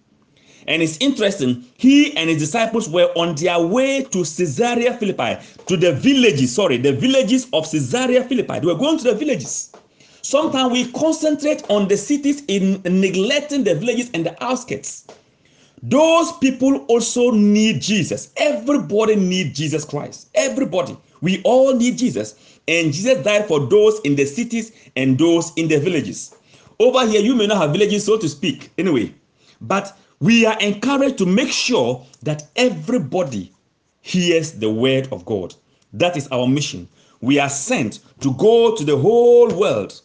And 0.67 0.81
it's 0.81 0.97
interesting, 0.97 1.65
he 1.77 2.15
and 2.17 2.29
his 2.29 2.39
disciples 2.39 2.89
were 2.89 3.09
on 3.15 3.35
their 3.35 3.59
way 3.59 4.03
to 4.03 4.19
Caesarea 4.19 4.97
Philippi, 4.97 5.37
to 5.65 5.77
the 5.77 5.93
villages, 5.93 6.53
sorry, 6.53 6.77
the 6.77 6.91
villages 6.91 7.47
of 7.53 7.71
Caesarea 7.71 8.23
Philippi. 8.25 8.59
They 8.59 8.67
were 8.67 8.75
going 8.75 8.97
to 8.97 9.03
the 9.05 9.15
villages. 9.15 9.73
Sometimes 10.21 10.73
we 10.73 10.91
concentrate 10.91 11.63
on 11.69 11.87
the 11.87 11.95
cities 11.95 12.43
in 12.49 12.81
neglecting 12.83 13.63
the 13.63 13.75
villages 13.75 14.09
and 14.13 14.25
the 14.25 14.43
outskirts. 14.43 15.05
Those 15.81 16.33
people 16.39 16.79
also 16.87 17.31
need 17.31 17.81
Jesus. 17.81 18.33
Everybody 18.35 19.15
needs 19.15 19.57
Jesus 19.57 19.85
Christ. 19.85 20.29
Everybody. 20.35 20.97
We 21.21 21.41
all 21.43 21.73
need 21.73 21.97
Jesus. 21.97 22.59
And 22.67 22.91
Jesus 22.91 23.23
died 23.23 23.47
for 23.47 23.61
those 23.67 24.01
in 24.01 24.15
the 24.15 24.25
cities 24.25 24.73
and 24.97 25.17
those 25.17 25.53
in 25.55 25.69
the 25.69 25.79
villages. 25.79 26.35
Over 26.79 27.07
here, 27.07 27.21
you 27.21 27.35
may 27.35 27.47
not 27.47 27.57
have 27.57 27.71
villages, 27.71 28.05
so 28.05 28.17
to 28.17 28.27
speak, 28.27 28.71
anyway. 28.77 29.13
But 29.61 29.97
we 30.19 30.45
are 30.45 30.57
encouraged 30.59 31.17
to 31.19 31.25
make 31.25 31.51
sure 31.51 32.05
that 32.23 32.43
everybody 32.55 33.53
hears 34.01 34.53
the 34.53 34.69
word 34.69 35.07
of 35.11 35.25
God. 35.25 35.53
That 35.93 36.17
is 36.17 36.27
our 36.29 36.47
mission. 36.47 36.87
We 37.21 37.39
are 37.39 37.49
sent 37.49 37.99
to 38.21 38.33
go 38.35 38.75
to 38.75 38.83
the 38.83 38.97
whole 38.97 39.53
world. 39.53 40.01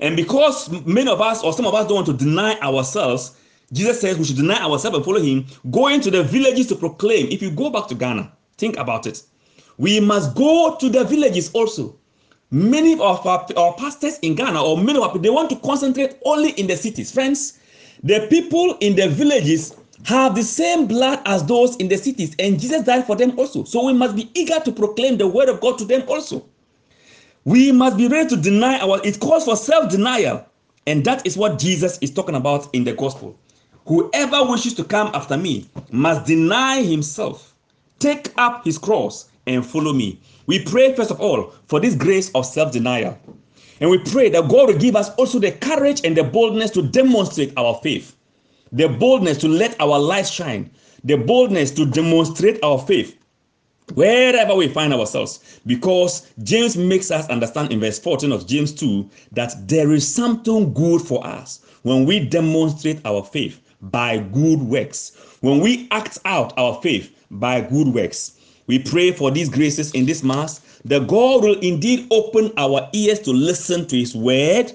And 0.00 0.16
because 0.16 0.70
many 0.86 1.10
of 1.10 1.20
us, 1.20 1.42
or 1.42 1.52
some 1.52 1.66
of 1.66 1.74
us, 1.74 1.86
don't 1.86 1.94
want 1.94 2.06
to 2.06 2.12
deny 2.12 2.58
ourselves, 2.60 3.36
Jesus 3.72 4.00
says 4.00 4.18
we 4.18 4.24
should 4.24 4.36
deny 4.36 4.60
ourselves 4.62 4.96
and 4.96 5.04
follow 5.04 5.20
him, 5.20 5.46
going 5.70 6.00
to 6.02 6.10
the 6.10 6.22
villages 6.22 6.66
to 6.68 6.76
proclaim. 6.76 7.28
If 7.30 7.42
you 7.42 7.50
go 7.50 7.70
back 7.70 7.88
to 7.88 7.94
Ghana, 7.94 8.32
think 8.58 8.76
about 8.76 9.06
it. 9.06 9.22
We 9.78 10.00
must 10.00 10.34
go 10.36 10.76
to 10.78 10.88
the 10.88 11.04
villages 11.04 11.50
also. 11.52 11.96
Many 12.50 12.92
of 12.94 13.26
our, 13.26 13.46
our 13.56 13.74
pastors 13.74 14.18
in 14.20 14.34
Ghana, 14.34 14.62
or 14.62 14.76
many 14.76 14.98
of 14.98 15.10
our, 15.10 15.18
they 15.18 15.30
want 15.30 15.50
to 15.50 15.56
concentrate 15.56 16.18
only 16.24 16.50
in 16.50 16.66
the 16.66 16.76
cities. 16.76 17.10
Friends, 17.10 17.58
the 18.04 18.26
people 18.28 18.76
in 18.80 18.94
the 18.94 19.08
villages 19.08 19.74
have 20.04 20.34
the 20.34 20.42
same 20.42 20.86
blood 20.86 21.20
as 21.24 21.42
those 21.44 21.74
in 21.76 21.88
the 21.88 21.96
cities, 21.96 22.36
and 22.38 22.60
Jesus 22.60 22.82
died 22.82 23.06
for 23.06 23.16
them 23.16 23.38
also. 23.38 23.64
So 23.64 23.86
we 23.86 23.94
must 23.94 24.14
be 24.14 24.30
eager 24.34 24.60
to 24.60 24.70
proclaim 24.72 25.16
the 25.16 25.26
word 25.26 25.48
of 25.48 25.60
God 25.60 25.78
to 25.78 25.86
them 25.86 26.04
also. 26.06 26.44
We 27.44 27.72
must 27.72 27.96
be 27.96 28.08
ready 28.08 28.28
to 28.28 28.36
deny 28.36 28.78
our, 28.78 29.00
it 29.04 29.20
calls 29.20 29.46
for 29.46 29.56
self 29.56 29.90
denial. 29.90 30.46
And 30.86 31.02
that 31.06 31.26
is 31.26 31.38
what 31.38 31.58
Jesus 31.58 31.98
is 32.02 32.10
talking 32.10 32.34
about 32.34 32.68
in 32.74 32.84
the 32.84 32.92
gospel. 32.92 33.38
Whoever 33.86 34.44
wishes 34.44 34.74
to 34.74 34.84
come 34.84 35.10
after 35.14 35.36
me 35.38 35.66
must 35.90 36.26
deny 36.26 36.82
himself, 36.82 37.54
take 37.98 38.32
up 38.36 38.64
his 38.64 38.76
cross, 38.76 39.30
and 39.46 39.64
follow 39.64 39.94
me. 39.94 40.20
We 40.46 40.62
pray, 40.62 40.94
first 40.94 41.10
of 41.10 41.20
all, 41.20 41.54
for 41.68 41.80
this 41.80 41.94
grace 41.94 42.30
of 42.34 42.44
self 42.44 42.72
denial. 42.72 43.18
And 43.80 43.90
we 43.90 43.98
pray 43.98 44.28
that 44.30 44.48
God 44.48 44.68
will 44.68 44.78
give 44.78 44.96
us 44.96 45.10
also 45.16 45.38
the 45.38 45.52
courage 45.52 46.02
and 46.04 46.16
the 46.16 46.24
boldness 46.24 46.70
to 46.72 46.82
demonstrate 46.82 47.52
our 47.56 47.74
faith, 47.82 48.16
the 48.72 48.88
boldness 48.88 49.38
to 49.38 49.48
let 49.48 49.80
our 49.80 49.98
light 49.98 50.26
shine, 50.26 50.70
the 51.02 51.16
boldness 51.16 51.70
to 51.72 51.86
demonstrate 51.86 52.62
our 52.62 52.78
faith 52.78 53.18
wherever 53.94 54.54
we 54.54 54.68
find 54.68 54.94
ourselves. 54.94 55.60
Because 55.66 56.30
James 56.42 56.76
makes 56.76 57.10
us 57.10 57.28
understand 57.28 57.72
in 57.72 57.80
verse 57.80 57.98
14 57.98 58.32
of 58.32 58.46
James 58.46 58.72
2 58.72 59.08
that 59.32 59.68
there 59.68 59.92
is 59.92 60.12
something 60.12 60.72
good 60.72 61.02
for 61.02 61.24
us 61.26 61.60
when 61.82 62.06
we 62.06 62.20
demonstrate 62.20 63.04
our 63.04 63.22
faith 63.22 63.60
by 63.82 64.18
good 64.18 64.60
works, 64.60 65.36
when 65.40 65.60
we 65.60 65.86
act 65.90 66.18
out 66.24 66.56
our 66.56 66.80
faith 66.80 67.14
by 67.30 67.60
good 67.60 67.88
works. 67.88 68.33
We 68.66 68.78
pray 68.78 69.12
for 69.12 69.30
these 69.30 69.48
graces 69.48 69.90
in 69.92 70.06
this 70.06 70.22
Mass 70.22 70.60
that 70.84 71.06
God 71.06 71.42
will 71.42 71.58
indeed 71.60 72.06
open 72.10 72.52
our 72.56 72.88
ears 72.92 73.20
to 73.20 73.30
listen 73.30 73.86
to 73.88 73.96
His 73.96 74.14
word 74.14 74.72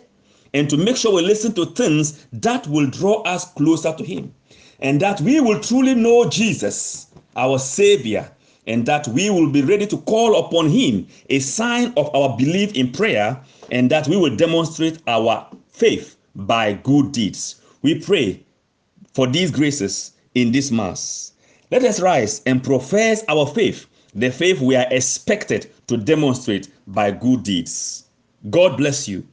and 0.54 0.70
to 0.70 0.78
make 0.78 0.98
sure 0.98 1.14
we 1.14 1.22
listen 1.22 1.54
to 1.54 1.66
things 1.68 2.26
that 2.34 2.68
will 2.68 2.88
draw 2.88 3.22
us 3.24 3.46
closer 3.54 3.94
to 3.94 4.04
Him 4.04 4.34
and 4.82 5.02
that 5.02 5.22
we 5.22 5.40
will 5.40 5.60
truly 5.60 5.96
know 5.96 6.30
Jesus, 6.30 7.08
our 7.36 7.60
Savior, 7.60 8.30
and 8.68 8.86
that 8.86 9.08
we 9.08 9.30
will 9.30 9.50
be 9.50 9.62
ready 9.62 9.88
to 9.88 9.98
call 9.98 10.40
upon 10.46 10.70
Him, 10.70 11.08
a 11.30 11.40
sign 11.40 11.94
of 11.98 12.14
our 12.16 12.38
belief 12.38 12.74
in 12.74 12.92
prayer, 12.92 13.40
and 13.72 13.90
that 13.90 14.08
we 14.08 14.18
will 14.18 14.36
demonstrate 14.36 15.00
our 15.08 15.48
faith 15.72 16.16
by 16.36 16.74
good 16.74 17.12
deeds. 17.12 17.62
We 17.82 18.00
pray 18.00 18.44
for 19.14 19.28
these 19.28 19.52
graces 19.52 20.14
in 20.36 20.52
this 20.52 20.72
Mass. 20.72 21.34
Let 21.72 21.84
us 21.84 22.00
rise 22.00 22.42
and 22.48 22.64
profess 22.64 23.24
our 23.28 23.46
faith, 23.46 23.86
the 24.16 24.32
faith 24.32 24.60
we 24.60 24.76
are 24.76 24.88
expected 24.90 25.70
to 25.88 25.98
demonstrate 25.98 26.70
by 26.88 27.12
good 27.12 27.44
deeds. 27.44 28.06
God 28.50 28.78
bless 28.78 29.08
you. 29.08 29.28